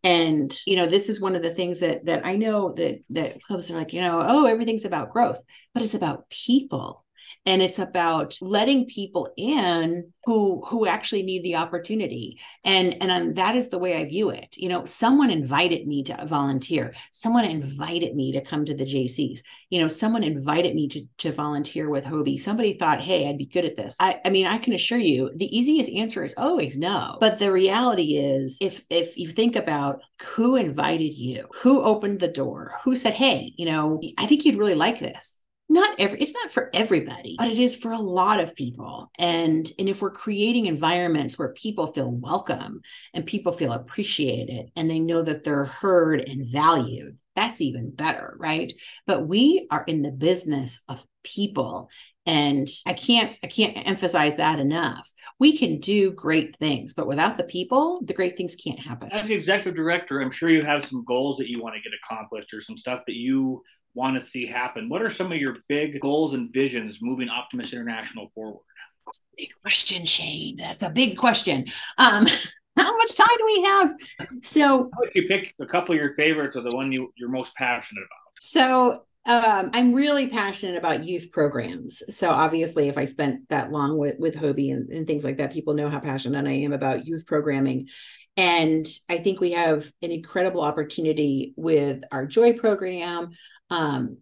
And 0.03 0.55
you 0.65 0.75
know 0.75 0.86
this 0.86 1.10
is 1.10 1.19
one 1.19 1.36
of 1.36 1.41
the 1.41 1.53
things 1.53 1.82
that 1.82 2.05
that 2.05 2.25
i 2.25 2.38
know 2.38 2.73
that 2.73 2.99
that 3.10 3.43
clubs 3.43 3.69
are 3.69 3.77
like 3.77 3.91
you 3.91 3.99
know 3.99 4.23
oh 4.25 4.45
everything's 4.45 4.86
about 4.86 5.12
growth 5.12 5.41
but 5.73 5.84
it's 5.84 5.93
about 5.93 6.29
people 6.29 7.03
and 7.46 7.62
it's 7.62 7.80
about 7.80 8.38
letting 8.42 8.86
people 8.86 9.32
in 9.38 10.12
who 10.26 10.63
who 10.65 10.86
actually 10.86 11.24
need 11.24 11.44
the 11.44 11.56
opportunity. 11.56 12.39
And 12.63 13.02
and 13.02 13.36
that 13.36 13.56
is 13.56 13.70
the 13.70 13.80
way 13.80 13.96
i 13.98 14.06
view 14.06 14.30
it. 14.30 14.56
You 14.58 14.70
know 14.70 14.86
someone 14.86 15.30
invited 15.30 15.88
me 15.88 16.04
to 16.04 16.26
volunteer. 16.26 16.94
Someone 17.12 17.46
invited 17.46 18.15
me 18.15 18.34
to 18.34 18.42
come 18.42 18.65
to 18.65 18.76
the 18.76 18.84
jcs 18.84 19.39
you 19.70 19.80
know 19.80 19.88
someone 19.88 20.24
invited 20.24 20.76
me 20.76 20.88
to 20.89 21.06
to 21.20 21.32
volunteer 21.32 21.89
with 21.89 22.06
HOBY. 22.06 22.38
Somebody 22.38 22.74
thought 22.74 23.02
hey 23.02 23.28
i'd 23.28 23.38
be 23.38 23.46
good 23.46 23.65
at 23.65 23.76
this. 23.76 23.96
I 24.00 24.20
i 24.26 24.30
mean 24.30 24.48
i 24.48 24.58
can 24.58 24.74
assure 24.74 24.98
you 24.98 25.32
the 25.36 25.58
easiest 25.58 25.92
answer 25.92 26.24
is 26.24 26.36
always 26.38 26.78
no. 26.78 27.18
But 27.20 27.39
the 27.39 27.52
reality 27.52 28.18
is 28.18 28.58
if 28.62 28.84
if 28.89 29.18
you 29.18 29.28
think 29.30 29.56
about 29.56 30.02
who 30.22 30.56
invited 30.56 31.13
you 31.13 31.48
who 31.62 31.82
opened 31.82 32.20
the 32.20 32.28
door 32.28 32.76
who 32.84 32.96
said 32.96 33.13
hey 33.13 33.54
you 33.58 33.65
know 33.65 34.00
i 34.18 34.26
think 34.26 34.46
you'd 34.46 34.60
really 34.60 34.76
like 34.76 35.00
this 35.00 35.38
not 35.69 35.99
every 35.99 36.19
it's 36.19 36.34
not 36.34 36.51
for 36.51 36.69
everybody 36.73 37.36
but 37.38 37.47
it 37.47 37.60
is 37.60 37.75
for 37.75 37.91
a 37.91 37.99
lot 37.99 38.39
of 38.39 38.55
people. 38.55 39.12
And 39.17 39.69
and 39.77 39.88
if 39.88 40.01
we're 40.01 40.12
creating 40.12 40.65
environments 40.65 41.38
where 41.38 41.53
people 41.53 41.88
feel 41.88 42.12
welcome 42.12 42.82
and 43.13 43.25
people 43.25 43.51
feel 43.51 43.71
appreciated 43.71 44.71
and 44.75 44.89
they 44.89 44.99
know 44.99 45.21
that 45.21 45.43
they're 45.43 45.65
heard 45.65 46.27
and 46.27 46.45
valued 46.45 47.17
that's 47.36 47.62
even 47.62 47.91
better 47.91 48.36
right? 48.38 48.73
But 49.08 49.27
we 49.27 49.67
are 49.71 49.84
in 49.88 50.01
the 50.01 50.12
business 50.12 50.84
of 50.89 51.05
people. 51.23 51.89
And 52.25 52.67
i 52.86 52.93
can't 52.93 53.36
i 53.43 53.47
can't 53.47 53.88
emphasize 53.88 54.38
that 54.38 54.60
enough. 54.60 55.10
We 55.39 55.58
can 55.58 55.79
do 55.79 56.12
great 56.12 56.58
things 56.58 56.93
but 56.93 57.08
without 57.08 57.38
the 57.38 57.43
people 57.43 58.01
the 58.05 58.13
great 58.13 58.38
things 58.38 58.55
can't 58.55 58.79
happen. 58.79 59.12
As 59.12 59.27
the 59.27 59.36
executive 59.36 59.75
director 59.75 60.21
i'm 60.21 60.32
sure 60.32 60.49
you 60.49 60.63
have 60.63 60.86
some 60.86 61.03
goals 61.05 61.38
that 61.38 61.49
you 61.49 61.62
want 61.62 61.75
to 61.75 61.82
get 61.82 61.97
accomplished 62.03 62.53
or 62.53 62.62
some 62.62 62.77
stuff 62.77 63.01
that 63.08 63.15
you 63.15 63.63
want 64.00 64.24
to 64.24 64.30
see 64.30 64.48
happen? 64.48 64.90
What 64.90 65.02
are 65.02 65.12
some 65.12 65.32
of 65.32 65.38
your 65.38 65.58
big 65.68 66.00
goals 66.00 66.34
and 66.34 66.52
visions 66.52 67.00
moving 67.02 67.30
Optimist 67.30 67.74
International 67.74 68.32
forward? 68.34 68.64
That's 69.06 69.20
a 69.20 69.36
big 69.38 69.50
question, 69.62 70.06
Shane. 70.06 70.58
That's 70.58 70.84
a 70.84 70.90
big 70.90 71.18
question. 71.18 71.66
Um, 71.98 72.26
how 72.78 72.98
much 72.98 73.16
time 73.16 73.38
do 73.38 73.46
we 73.46 73.62
have? 73.64 73.94
So, 74.42 74.90
how 74.94 75.00
would 75.00 75.14
you 75.14 75.28
pick 75.28 75.54
a 75.60 75.66
couple 75.66 75.94
of 75.94 76.02
your 76.02 76.16
favorites 76.16 76.56
or 76.56 76.62
the 76.62 76.76
one 76.76 76.92
you, 76.92 77.14
you're 77.18 77.30
most 77.30 77.54
passionate 77.56 78.02
about? 78.02 78.34
So, 78.40 79.04
um, 79.26 79.70
I'm 79.74 79.94
really 79.94 80.30
passionate 80.30 80.78
about 80.78 81.04
youth 81.04 81.32
programs. 81.32 82.02
So 82.16 82.32
obviously, 82.32 82.88
if 82.88 82.98
I 82.98 83.06
spent 83.06 83.48
that 83.50 83.72
long 83.72 83.98
with 83.98 84.16
with 84.18 84.36
HOBY 84.36 84.72
and, 84.72 84.90
and 84.90 85.06
things 85.06 85.24
like 85.24 85.38
that, 85.38 85.52
people 85.52 85.74
know 85.74 85.90
how 85.90 86.00
passionate 86.00 86.48
I 86.48 86.54
am 86.54 86.74
about 86.74 87.06
youth 87.06 87.26
programming. 87.28 87.90
And 88.39 88.88
I 89.10 89.17
think 89.17 89.41
we 89.41 89.52
have 89.52 89.91
an 90.02 90.12
incredible 90.12 90.62
opportunity 90.62 91.54
with 91.58 92.06
our 92.10 92.25
Joy 92.25 92.54
program, 92.54 93.32
um, 93.69 94.19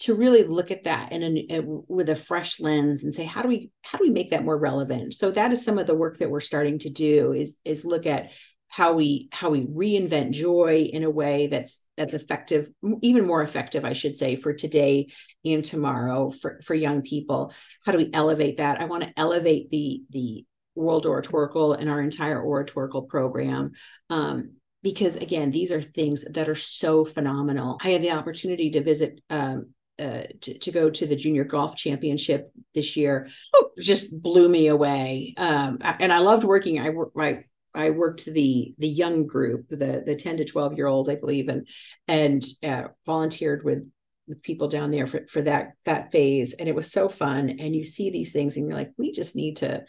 to 0.00 0.14
really 0.16 0.42
look 0.42 0.72
at 0.72 0.84
that 0.84 1.12
and 1.12 1.84
with 1.88 2.08
a 2.08 2.16
fresh 2.16 2.58
lens 2.58 3.04
and 3.04 3.14
say 3.14 3.24
how 3.24 3.42
do 3.42 3.48
we 3.48 3.70
how 3.82 3.98
do 3.98 4.04
we 4.04 4.10
make 4.10 4.32
that 4.32 4.44
more 4.44 4.58
relevant? 4.58 5.14
So 5.14 5.30
that 5.30 5.52
is 5.52 5.64
some 5.64 5.78
of 5.78 5.86
the 5.86 5.94
work 5.94 6.18
that 6.18 6.28
we're 6.28 6.40
starting 6.40 6.80
to 6.80 6.90
do 6.90 7.32
is 7.32 7.58
is 7.64 7.84
look 7.84 8.04
at 8.04 8.32
how 8.66 8.94
we 8.94 9.28
how 9.30 9.50
we 9.50 9.64
reinvent 9.64 10.32
joy 10.32 10.90
in 10.92 11.04
a 11.04 11.10
way 11.10 11.46
that's 11.46 11.82
that's 11.96 12.14
effective 12.14 12.68
even 13.00 13.24
more 13.24 13.42
effective 13.42 13.84
i 13.84 13.92
should 13.92 14.16
say 14.16 14.34
for 14.34 14.52
today 14.52 15.06
and 15.44 15.64
tomorrow 15.64 16.30
for 16.30 16.60
for 16.64 16.74
young 16.74 17.00
people. 17.00 17.52
How 17.84 17.92
do 17.92 17.98
we 17.98 18.10
elevate 18.12 18.56
that? 18.56 18.80
I 18.80 18.86
want 18.86 19.04
to 19.04 19.12
elevate 19.16 19.70
the 19.70 20.02
the 20.10 20.44
world 20.76 21.06
oratorical 21.06 21.72
and 21.72 21.90
our 21.90 22.00
entire 22.00 22.42
oratorical 22.42 23.02
program 23.02 23.72
um, 24.10 24.52
because 24.82 25.16
again 25.16 25.50
these 25.50 25.72
are 25.72 25.82
things 25.82 26.24
that 26.24 26.48
are 26.48 26.54
so 26.54 27.04
phenomenal. 27.04 27.78
I 27.82 27.90
had 27.90 28.02
the 28.02 28.12
opportunity 28.12 28.70
to 28.70 28.82
visit 28.82 29.20
um, 29.30 29.70
uh, 29.98 30.24
to, 30.42 30.58
to, 30.58 30.70
go 30.70 30.90
to 30.90 31.06
the 31.06 31.16
junior 31.16 31.44
golf 31.44 31.74
championship 31.74 32.52
this 32.74 32.98
year. 32.98 33.30
Oh, 33.54 33.70
just 33.80 34.22
blew 34.22 34.46
me 34.46 34.66
away. 34.66 35.32
Um, 35.38 35.78
and 35.80 36.12
i 36.12 36.18
loved 36.18 36.44
working. 36.44 36.78
I 36.78 36.92
I, 37.18 37.44
I 37.74 37.90
worked 37.90 38.26
the 38.26 38.74
the 38.78 38.88
young 38.88 39.26
group 39.26 39.68
the 39.70 40.02
the 40.04 40.14
10 40.14 40.36
to 40.38 40.44
12 40.44 40.74
year 40.76 40.86
olds 40.86 41.08
i 41.08 41.14
believe 41.14 41.48
and 41.48 41.66
and 42.06 42.44
uh, 42.62 42.88
volunteered 43.06 43.64
with 43.64 43.90
with 44.28 44.42
people 44.42 44.68
down 44.68 44.90
there 44.90 45.06
for, 45.06 45.26
for 45.28 45.42
that 45.42 45.72
that 45.84 46.12
phase. 46.12 46.52
And 46.52 46.68
it 46.68 46.74
was 46.74 46.90
so 46.90 47.08
fun. 47.08 47.56
And 47.58 47.74
you 47.74 47.84
see 47.84 48.10
these 48.10 48.32
things 48.32 48.56
and 48.56 48.66
you're 48.66 48.76
like 48.76 48.92
we 48.96 49.12
just 49.12 49.36
need 49.36 49.56
to 49.58 49.84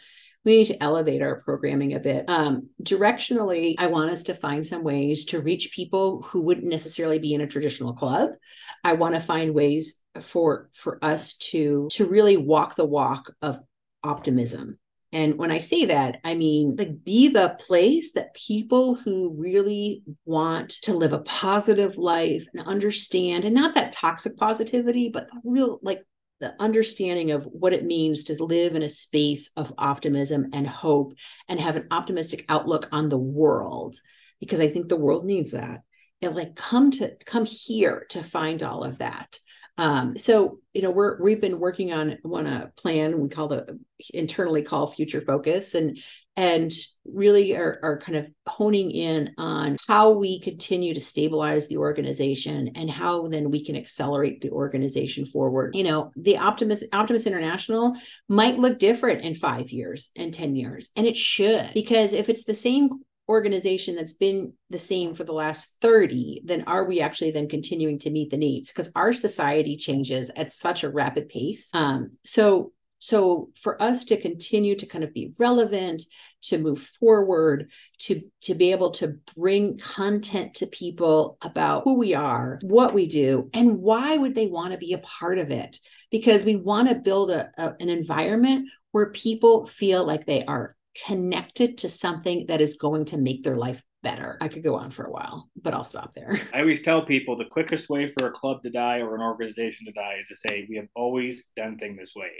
we 0.48 0.56
need 0.56 0.66
to 0.66 0.82
elevate 0.82 1.22
our 1.22 1.40
programming 1.42 1.94
a 1.94 2.00
bit. 2.00 2.24
Um, 2.28 2.70
directionally, 2.82 3.74
I 3.78 3.88
want 3.88 4.10
us 4.10 4.24
to 4.24 4.34
find 4.34 4.66
some 4.66 4.82
ways 4.82 5.26
to 5.26 5.40
reach 5.40 5.72
people 5.72 6.22
who 6.22 6.42
wouldn't 6.42 6.66
necessarily 6.66 7.18
be 7.18 7.34
in 7.34 7.40
a 7.40 7.46
traditional 7.46 7.92
club. 7.92 8.30
I 8.82 8.94
want 8.94 9.14
to 9.14 9.20
find 9.20 9.54
ways 9.54 10.00
for 10.20 10.68
for 10.72 10.98
us 11.04 11.36
to 11.36 11.88
to 11.92 12.06
really 12.06 12.36
walk 12.36 12.74
the 12.74 12.84
walk 12.84 13.32
of 13.42 13.60
optimism 14.02 14.78
and 15.12 15.38
when 15.38 15.50
I 15.50 15.60
say 15.60 15.86
that, 15.86 16.20
I 16.22 16.34
mean, 16.34 16.76
like, 16.76 17.02
be 17.02 17.28
the 17.28 17.56
place 17.66 18.12
that 18.12 18.34
people 18.34 18.94
who 18.94 19.34
really 19.38 20.02
want 20.26 20.70
to 20.82 20.94
live 20.94 21.14
a 21.14 21.20
positive 21.20 21.96
life 21.96 22.46
and 22.52 22.66
understand, 22.66 23.46
and 23.46 23.54
not 23.54 23.74
that 23.74 23.92
toxic 23.92 24.36
positivity, 24.36 25.08
but 25.08 25.28
real, 25.44 25.78
like, 25.82 26.04
the 26.40 26.54
understanding 26.60 27.32
of 27.32 27.44
what 27.46 27.72
it 27.72 27.84
means 27.84 28.24
to 28.24 28.42
live 28.42 28.76
in 28.76 28.82
a 28.82 28.88
space 28.88 29.50
of 29.56 29.72
optimism 29.76 30.46
and 30.52 30.66
hope 30.66 31.14
and 31.48 31.58
have 31.58 31.76
an 31.76 31.86
optimistic 31.90 32.44
outlook 32.48 32.88
on 32.92 33.08
the 33.08 33.18
world 33.18 33.96
because 34.40 34.60
i 34.60 34.68
think 34.68 34.88
the 34.88 34.96
world 34.96 35.24
needs 35.24 35.52
that. 35.52 35.82
And 36.20 36.34
like 36.34 36.56
come 36.56 36.90
to 36.92 37.14
come 37.24 37.44
here 37.44 38.06
to 38.10 38.22
find 38.22 38.62
all 38.62 38.82
of 38.82 38.98
that. 38.98 39.38
Um, 39.76 40.18
so 40.18 40.58
you 40.74 40.82
know 40.82 40.90
we're 40.90 41.22
we've 41.22 41.40
been 41.40 41.60
working 41.60 41.92
on 41.92 42.18
one 42.22 42.48
a 42.48 42.72
plan 42.76 43.20
we 43.20 43.28
call 43.28 43.48
the 43.48 43.78
internally 44.12 44.62
call 44.62 44.88
future 44.88 45.20
focus. 45.20 45.74
And 45.74 45.98
and 46.38 46.72
really 47.04 47.56
are, 47.56 47.80
are 47.82 47.98
kind 47.98 48.16
of 48.16 48.30
honing 48.46 48.92
in 48.92 49.34
on 49.38 49.76
how 49.88 50.12
we 50.12 50.38
continue 50.38 50.94
to 50.94 51.00
stabilize 51.00 51.66
the 51.66 51.78
organization 51.78 52.70
and 52.76 52.88
how 52.88 53.26
then 53.26 53.50
we 53.50 53.64
can 53.64 53.74
accelerate 53.74 54.40
the 54.40 54.50
organization 54.50 55.26
forward. 55.26 55.74
You 55.74 55.82
know, 55.82 56.12
the 56.14 56.38
Optimist 56.38 56.84
Optimist 56.92 57.26
International 57.26 57.96
might 58.28 58.56
look 58.56 58.78
different 58.78 59.22
in 59.22 59.34
five 59.34 59.72
years 59.72 60.12
and 60.14 60.32
10 60.32 60.54
years, 60.54 60.90
and 60.94 61.08
it 61.08 61.16
should, 61.16 61.72
because 61.74 62.12
if 62.12 62.28
it's 62.28 62.44
the 62.44 62.54
same 62.54 63.00
organization 63.28 63.96
that's 63.96 64.12
been 64.14 64.52
the 64.70 64.78
same 64.78 65.14
for 65.14 65.22
the 65.22 65.34
last 65.34 65.76
30 65.82 66.40
then 66.46 66.64
are 66.66 66.86
we 66.86 66.98
actually 66.98 67.30
then 67.30 67.46
continuing 67.46 67.98
to 67.98 68.08
meet 68.08 68.30
the 68.30 68.38
needs 68.38 68.72
because 68.72 68.90
our 68.96 69.12
society 69.12 69.76
changes 69.76 70.30
at 70.30 70.50
such 70.50 70.82
a 70.82 70.88
rapid 70.88 71.28
pace 71.28 71.68
um, 71.74 72.08
so 72.24 72.72
so 72.98 73.50
for 73.54 73.80
us 73.80 74.04
to 74.04 74.20
continue 74.20 74.74
to 74.74 74.86
kind 74.86 75.04
of 75.04 75.14
be 75.14 75.32
relevant 75.38 76.02
to 76.42 76.58
move 76.58 76.78
forward 76.78 77.70
to 77.98 78.20
to 78.42 78.54
be 78.54 78.72
able 78.72 78.90
to 78.90 79.18
bring 79.36 79.78
content 79.78 80.54
to 80.54 80.66
people 80.66 81.36
about 81.42 81.82
who 81.84 81.98
we 81.98 82.14
are 82.14 82.58
what 82.62 82.94
we 82.94 83.06
do 83.06 83.50
and 83.52 83.78
why 83.78 84.16
would 84.16 84.34
they 84.34 84.46
want 84.46 84.72
to 84.72 84.78
be 84.78 84.92
a 84.92 84.98
part 84.98 85.38
of 85.38 85.50
it 85.50 85.78
because 86.10 86.44
we 86.44 86.56
want 86.56 86.88
to 86.88 86.94
build 86.94 87.30
a, 87.30 87.50
a, 87.58 87.74
an 87.80 87.88
environment 87.88 88.68
where 88.92 89.10
people 89.10 89.66
feel 89.66 90.04
like 90.04 90.26
they 90.26 90.44
are 90.44 90.76
connected 91.06 91.78
to 91.78 91.88
something 91.88 92.46
that 92.46 92.60
is 92.60 92.76
going 92.76 93.04
to 93.04 93.18
make 93.18 93.42
their 93.42 93.56
life 93.56 93.82
better. 94.02 94.38
I 94.40 94.48
could 94.48 94.62
go 94.62 94.76
on 94.76 94.90
for 94.90 95.04
a 95.04 95.10
while, 95.10 95.48
but 95.60 95.74
I'll 95.74 95.84
stop 95.84 96.12
there. 96.14 96.40
I 96.54 96.60
always 96.60 96.82
tell 96.82 97.02
people 97.04 97.36
the 97.36 97.44
quickest 97.44 97.88
way 97.88 98.10
for 98.10 98.26
a 98.26 98.32
club 98.32 98.62
to 98.62 98.70
die 98.70 98.98
or 98.98 99.14
an 99.14 99.20
organization 99.20 99.86
to 99.86 99.92
die 99.92 100.18
is 100.22 100.28
to 100.28 100.36
say, 100.36 100.66
we 100.68 100.76
have 100.76 100.88
always 100.94 101.44
done 101.56 101.78
things 101.78 101.98
this 101.98 102.12
way. 102.16 102.30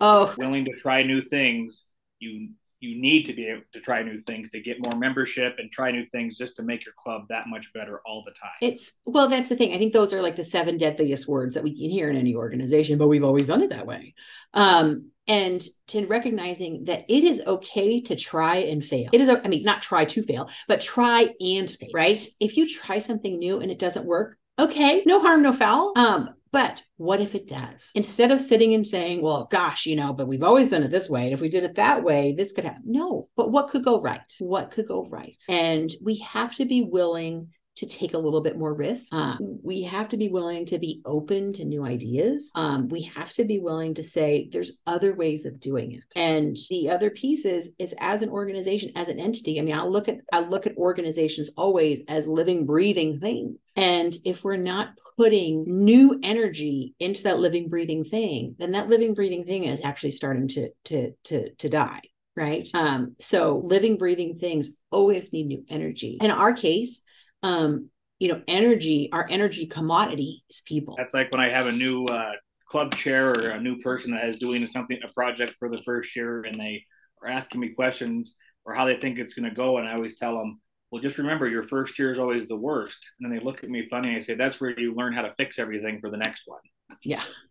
Oh, 0.00 0.34
willing 0.38 0.64
to 0.64 0.72
try 0.80 1.02
new 1.02 1.22
things, 1.28 1.86
you 2.18 2.50
you 2.80 3.00
need 3.00 3.24
to 3.24 3.32
be 3.32 3.46
able 3.46 3.62
to 3.72 3.80
try 3.80 4.02
new 4.02 4.20
things 4.22 4.50
to 4.50 4.60
get 4.60 4.76
more 4.80 4.96
membership 4.96 5.54
and 5.58 5.70
try 5.70 5.90
new 5.90 6.04
things 6.12 6.36
just 6.36 6.56
to 6.56 6.62
make 6.62 6.84
your 6.84 6.94
club 6.96 7.22
that 7.28 7.46
much 7.48 7.72
better 7.72 8.00
all 8.06 8.22
the 8.24 8.32
time. 8.32 8.50
It's 8.60 8.98
well, 9.04 9.28
that's 9.28 9.48
the 9.48 9.56
thing. 9.56 9.74
I 9.74 9.78
think 9.78 9.92
those 9.92 10.12
are 10.12 10.22
like 10.22 10.36
the 10.36 10.44
seven 10.44 10.76
deadliest 10.76 11.28
words 11.28 11.54
that 11.54 11.64
we 11.64 11.74
can 11.78 11.90
hear 11.90 12.10
in 12.10 12.16
any 12.16 12.34
organization, 12.34 12.98
but 12.98 13.08
we've 13.08 13.24
always 13.24 13.48
done 13.48 13.62
it 13.62 13.70
that 13.70 13.86
way. 13.86 14.14
Um, 14.52 15.10
and 15.26 15.62
to 15.88 16.06
recognizing 16.06 16.84
that 16.84 17.04
it 17.08 17.24
is 17.24 17.42
okay 17.46 18.00
to 18.02 18.16
try 18.16 18.56
and 18.56 18.84
fail. 18.84 19.08
It 19.12 19.20
is, 19.20 19.28
I 19.28 19.48
mean, 19.48 19.62
not 19.62 19.80
try 19.80 20.04
to 20.04 20.22
fail, 20.22 20.50
but 20.68 20.80
try 20.80 21.34
and 21.40 21.68
fail, 21.70 21.88
right? 21.94 22.22
If 22.40 22.56
you 22.56 22.68
try 22.68 22.98
something 22.98 23.38
new 23.38 23.60
and 23.60 23.70
it 23.70 23.78
doesn't 23.78 24.04
work, 24.04 24.36
okay, 24.58 25.02
no 25.06 25.20
harm, 25.20 25.42
no 25.42 25.52
foul. 25.52 25.92
Um, 25.96 26.30
but 26.54 26.84
what 26.98 27.20
if 27.20 27.34
it 27.34 27.48
does? 27.48 27.90
Instead 27.96 28.30
of 28.30 28.40
sitting 28.40 28.74
and 28.74 28.86
saying, 28.86 29.20
well, 29.20 29.48
gosh, 29.50 29.86
you 29.86 29.96
know, 29.96 30.12
but 30.12 30.28
we've 30.28 30.44
always 30.44 30.70
done 30.70 30.84
it 30.84 30.92
this 30.92 31.10
way. 31.10 31.24
And 31.24 31.32
if 31.32 31.40
we 31.40 31.48
did 31.48 31.64
it 31.64 31.74
that 31.74 32.04
way, 32.04 32.32
this 32.32 32.52
could 32.52 32.62
happen. 32.62 32.84
No, 32.86 33.28
but 33.36 33.50
what 33.50 33.70
could 33.70 33.84
go 33.84 34.00
right? 34.00 34.20
What 34.38 34.70
could 34.70 34.86
go 34.86 35.02
right? 35.10 35.42
And 35.48 35.90
we 36.00 36.18
have 36.18 36.54
to 36.58 36.64
be 36.64 36.82
willing 36.82 37.48
to 37.84 37.98
take 37.98 38.14
a 38.14 38.18
little 38.18 38.40
bit 38.40 38.58
more 38.58 38.74
risk. 38.74 39.12
Um, 39.12 39.60
we 39.62 39.82
have 39.82 40.08
to 40.10 40.16
be 40.16 40.28
willing 40.28 40.66
to 40.66 40.78
be 40.78 41.02
open 41.04 41.52
to 41.54 41.64
new 41.64 41.84
ideas. 41.84 42.50
Um, 42.54 42.88
we 42.88 43.02
have 43.02 43.32
to 43.32 43.44
be 43.44 43.58
willing 43.58 43.94
to 43.94 44.02
say 44.02 44.48
there's 44.52 44.80
other 44.86 45.14
ways 45.14 45.46
of 45.46 45.60
doing 45.60 45.92
it. 45.92 46.04
And 46.16 46.56
the 46.70 46.90
other 46.90 47.10
piece 47.10 47.44
is 47.44 47.74
is 47.78 47.94
as 47.98 48.22
an 48.22 48.30
organization, 48.30 48.90
as 48.96 49.08
an 49.08 49.18
entity. 49.18 49.58
I 49.58 49.62
mean, 49.62 49.74
I 49.74 49.84
look 49.84 50.08
at 50.08 50.18
I 50.32 50.40
look 50.40 50.66
at 50.66 50.76
organizations 50.76 51.50
always 51.56 52.02
as 52.08 52.26
living, 52.26 52.66
breathing 52.66 53.20
things. 53.20 53.58
And 53.76 54.14
if 54.24 54.44
we're 54.44 54.56
not 54.56 54.90
putting 55.16 55.64
new 55.66 56.18
energy 56.22 56.94
into 56.98 57.22
that 57.24 57.38
living 57.38 57.68
breathing 57.68 58.04
thing 58.04 58.54
then 58.58 58.72
that 58.72 58.88
living 58.88 59.14
breathing 59.14 59.44
thing 59.44 59.64
is 59.64 59.84
actually 59.84 60.10
starting 60.10 60.48
to 60.48 60.70
to 60.84 61.12
to 61.22 61.50
to 61.54 61.68
die 61.68 62.00
right 62.36 62.68
um 62.74 63.14
so 63.18 63.60
living 63.64 63.96
breathing 63.96 64.38
things 64.38 64.76
always 64.90 65.32
need 65.32 65.46
new 65.46 65.64
energy 65.68 66.18
in 66.20 66.30
our 66.30 66.52
case 66.52 67.04
um 67.44 67.88
you 68.18 68.28
know 68.28 68.42
energy 68.48 69.08
our 69.12 69.26
energy 69.30 69.66
commodity 69.66 70.42
is 70.50 70.62
people 70.66 70.94
that's 70.98 71.14
like 71.14 71.30
when 71.30 71.40
i 71.40 71.48
have 71.48 71.66
a 71.66 71.72
new 71.72 72.04
uh 72.06 72.32
club 72.68 72.94
chair 72.96 73.30
or 73.30 73.50
a 73.50 73.60
new 73.60 73.76
person 73.78 74.10
that 74.10 74.28
is 74.28 74.36
doing 74.36 74.66
something 74.66 74.98
a 75.04 75.12
project 75.12 75.54
for 75.58 75.68
the 75.68 75.80
first 75.84 76.16
year 76.16 76.42
and 76.42 76.58
they 76.58 76.82
are 77.22 77.28
asking 77.28 77.60
me 77.60 77.68
questions 77.68 78.34
or 78.64 78.74
how 78.74 78.86
they 78.86 78.96
think 78.96 79.18
it's 79.18 79.34
going 79.34 79.48
to 79.48 79.54
go 79.54 79.78
and 79.78 79.86
i 79.86 79.94
always 79.94 80.18
tell 80.18 80.36
them 80.36 80.58
well, 80.94 81.02
just 81.02 81.18
remember 81.18 81.48
your 81.48 81.64
first 81.64 81.98
year 81.98 82.12
is 82.12 82.20
always 82.20 82.46
the 82.46 82.54
worst. 82.54 83.04
And 83.18 83.28
then 83.28 83.36
they 83.36 83.44
look 83.44 83.64
at 83.64 83.68
me 83.68 83.88
funny. 83.90 84.10
And 84.10 84.16
I 84.16 84.20
say, 84.20 84.36
that's 84.36 84.60
where 84.60 84.78
you 84.78 84.94
learn 84.94 85.12
how 85.12 85.22
to 85.22 85.34
fix 85.36 85.58
everything 85.58 85.98
for 86.00 86.08
the 86.08 86.16
next 86.16 86.44
one. 86.46 86.60
Yeah. 87.02 87.24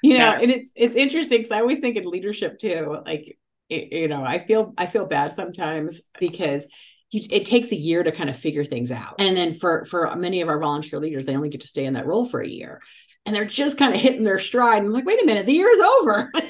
you 0.00 0.16
know, 0.16 0.30
and 0.30 0.52
it's, 0.52 0.70
it's 0.76 0.94
interesting 0.94 1.38
because 1.38 1.50
I 1.50 1.58
always 1.58 1.80
think 1.80 1.96
in 1.96 2.08
leadership 2.08 2.58
too, 2.58 2.98
like, 3.04 3.36
it, 3.68 3.92
you 3.92 4.06
know, 4.06 4.22
I 4.22 4.38
feel, 4.38 4.72
I 4.78 4.86
feel 4.86 5.04
bad 5.04 5.34
sometimes 5.34 6.00
because 6.20 6.68
it 7.12 7.44
takes 7.44 7.72
a 7.72 7.76
year 7.76 8.02
to 8.02 8.12
kind 8.12 8.30
of 8.30 8.36
figure 8.36 8.64
things 8.64 8.92
out. 8.92 9.16
And 9.18 9.36
then 9.36 9.52
for, 9.52 9.84
for 9.84 10.14
many 10.14 10.42
of 10.42 10.48
our 10.48 10.58
volunteer 10.58 11.00
leaders, 11.00 11.26
they 11.26 11.34
only 11.34 11.48
get 11.48 11.62
to 11.62 11.66
stay 11.66 11.84
in 11.84 11.94
that 11.94 12.06
role 12.06 12.24
for 12.24 12.40
a 12.40 12.48
year 12.48 12.80
and 13.26 13.34
they're 13.34 13.44
just 13.44 13.78
kind 13.78 13.94
of 13.94 14.00
hitting 14.00 14.24
their 14.24 14.38
stride. 14.38 14.82
I'm 14.82 14.92
like, 14.92 15.04
wait 15.04 15.22
a 15.22 15.26
minute, 15.26 15.46
the 15.46 15.52
year 15.52 15.70
is 15.70 15.80
over. 15.80 16.32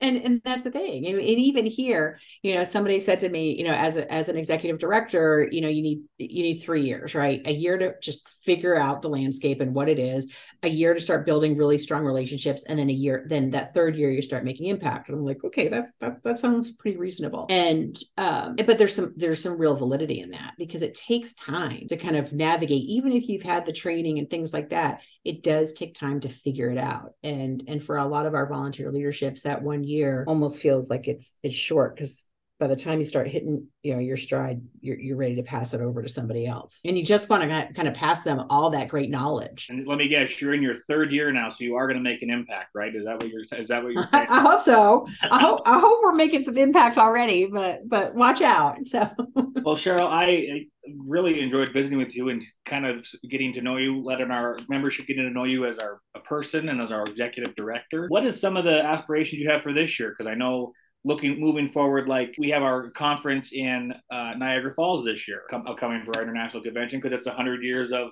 and 0.00 0.16
and 0.18 0.42
that's 0.44 0.64
the 0.64 0.70
thing 0.70 1.06
and, 1.06 1.18
and, 1.18 1.22
even 1.22 1.64
here 1.64 2.18
you 2.42 2.54
know 2.54 2.62
somebody 2.62 3.00
said 3.00 3.20
to 3.20 3.28
me 3.30 3.56
you 3.56 3.64
know 3.64 3.72
as 3.72 3.96
a, 3.96 4.12
as 4.12 4.28
an 4.28 4.36
executive 4.36 4.78
director 4.78 5.48
you 5.50 5.62
know 5.62 5.68
you 5.68 5.80
need 5.80 6.02
you 6.18 6.42
need 6.42 6.58
three 6.58 6.82
years 6.82 7.14
right 7.14 7.40
a 7.46 7.52
year 7.52 7.78
to 7.78 7.94
just 8.02 8.28
figure 8.42 8.76
out 8.76 9.02
the 9.02 9.08
landscape 9.08 9.60
and 9.60 9.74
what 9.74 9.88
it 9.88 9.98
is 9.98 10.32
a 10.62 10.68
year 10.68 10.94
to 10.94 11.00
start 11.00 11.26
building 11.26 11.56
really 11.56 11.78
strong 11.78 12.04
relationships 12.04 12.64
and 12.64 12.78
then 12.78 12.90
a 12.90 12.92
year 12.92 13.24
then 13.28 13.50
that 13.50 13.74
third 13.74 13.96
year 13.96 14.10
you 14.10 14.22
start 14.22 14.44
making 14.44 14.66
impact. 14.66 15.08
And 15.08 15.18
i'm 15.18 15.24
like 15.24 15.42
okay 15.44 15.68
that's 15.68 15.92
that, 16.00 16.22
that 16.24 16.38
sounds 16.38 16.72
pretty 16.72 16.96
reasonable. 16.96 17.46
And 17.48 17.98
um 18.18 18.56
but 18.56 18.78
there's 18.78 18.94
some 18.94 19.14
there's 19.16 19.42
some 19.42 19.58
real 19.58 19.74
validity 19.74 20.20
in 20.20 20.30
that 20.30 20.54
because 20.58 20.82
it 20.82 20.94
takes 20.94 21.34
time 21.34 21.86
to 21.88 21.96
kind 21.96 22.16
of 22.16 22.32
navigate. 22.32 22.82
Even 22.84 23.12
if 23.12 23.28
you've 23.28 23.42
had 23.42 23.66
the 23.66 23.72
training 23.72 24.18
and 24.18 24.28
things 24.28 24.52
like 24.52 24.70
that 24.70 25.00
it 25.24 25.42
does 25.42 25.72
take 25.72 25.94
time 25.94 26.20
to 26.20 26.28
figure 26.28 26.70
it 26.70 26.78
out. 26.78 27.12
And 27.22 27.62
and 27.68 27.82
for 27.82 27.96
a 27.96 28.06
lot 28.06 28.26
of 28.26 28.34
our 28.34 28.48
volunteer 28.48 28.90
leaderships 28.90 29.42
that 29.42 29.62
one 29.62 29.84
year 29.84 30.24
almost 30.26 30.60
feels 30.60 30.90
like 30.90 31.08
it's 31.08 31.36
it's 31.42 31.54
short 31.54 31.94
because 31.94 32.24
by 32.62 32.68
the 32.68 32.76
time 32.76 33.00
you 33.00 33.04
start 33.04 33.26
hitting 33.26 33.66
you 33.82 33.92
know 33.92 33.98
your 33.98 34.16
stride 34.16 34.60
you're, 34.80 34.96
you're 34.96 35.16
ready 35.16 35.34
to 35.34 35.42
pass 35.42 35.74
it 35.74 35.80
over 35.80 36.00
to 36.00 36.08
somebody 36.08 36.46
else. 36.46 36.80
And 36.84 36.96
you 36.96 37.04
just 37.04 37.28
want 37.28 37.42
to 37.42 37.68
kind 37.74 37.88
of 37.88 37.94
pass 37.94 38.22
them 38.22 38.46
all 38.50 38.70
that 38.70 38.86
great 38.86 39.10
knowledge. 39.10 39.66
And 39.68 39.84
let 39.84 39.98
me 39.98 40.06
guess 40.06 40.40
you're 40.40 40.54
in 40.54 40.62
your 40.62 40.76
third 40.86 41.10
year 41.10 41.32
now 41.32 41.48
so 41.48 41.64
you 41.64 41.74
are 41.74 41.88
going 41.88 41.96
to 41.96 42.02
make 42.02 42.22
an 42.22 42.30
impact 42.30 42.68
right? 42.72 42.94
Is 42.94 43.04
that 43.04 43.18
what 43.18 43.28
you're 43.28 43.42
is 43.58 43.66
that 43.66 43.82
what 43.82 43.94
you're 43.94 44.06
saying? 44.12 44.26
I, 44.30 44.40
hope 44.40 44.62
so. 44.62 45.08
I 45.28 45.40
hope 45.40 45.62
i 45.66 45.80
hope 45.80 45.98
we're 46.04 46.14
making 46.14 46.44
some 46.44 46.56
impact 46.56 46.98
already 46.98 47.46
but 47.46 47.88
but 47.88 48.14
watch 48.14 48.40
out 48.40 48.76
so. 48.84 49.10
Well 49.64 49.76
cheryl 49.76 50.08
i 50.08 50.66
really 51.06 51.40
enjoyed 51.40 51.72
visiting 51.72 51.98
with 51.98 52.14
you 52.14 52.28
and 52.28 52.42
kind 52.64 52.86
of 52.86 53.06
getting 53.28 53.52
to 53.54 53.60
know 53.60 53.76
you 53.76 54.02
letting 54.02 54.30
our 54.30 54.58
membership 54.68 55.06
getting 55.06 55.24
to 55.24 55.30
know 55.30 55.44
you 55.44 55.66
as 55.66 55.78
our 55.78 56.00
a 56.14 56.20
person 56.20 56.68
and 56.68 56.80
as 56.80 56.90
our 56.90 57.06
executive 57.06 57.54
director. 57.54 58.06
What 58.08 58.24
is 58.24 58.40
some 58.40 58.56
of 58.56 58.64
the 58.64 58.82
aspirations 58.82 59.40
you 59.40 59.50
have 59.50 59.62
for 59.62 59.72
this 59.72 59.98
year? 59.98 60.10
Because 60.10 60.30
i 60.30 60.34
know 60.34 60.72
looking 61.04 61.40
moving 61.40 61.70
forward 61.70 62.08
like 62.08 62.34
we 62.38 62.50
have 62.50 62.62
our 62.62 62.90
conference 62.90 63.52
in 63.52 63.92
uh, 64.10 64.34
niagara 64.36 64.72
falls 64.74 65.04
this 65.04 65.26
year 65.26 65.42
com- 65.50 65.66
coming 65.78 66.02
for 66.04 66.16
our 66.16 66.22
international 66.22 66.62
convention 66.62 67.00
because 67.00 67.12
it's 67.12 67.26
100 67.26 67.62
years 67.62 67.90
of 67.92 68.10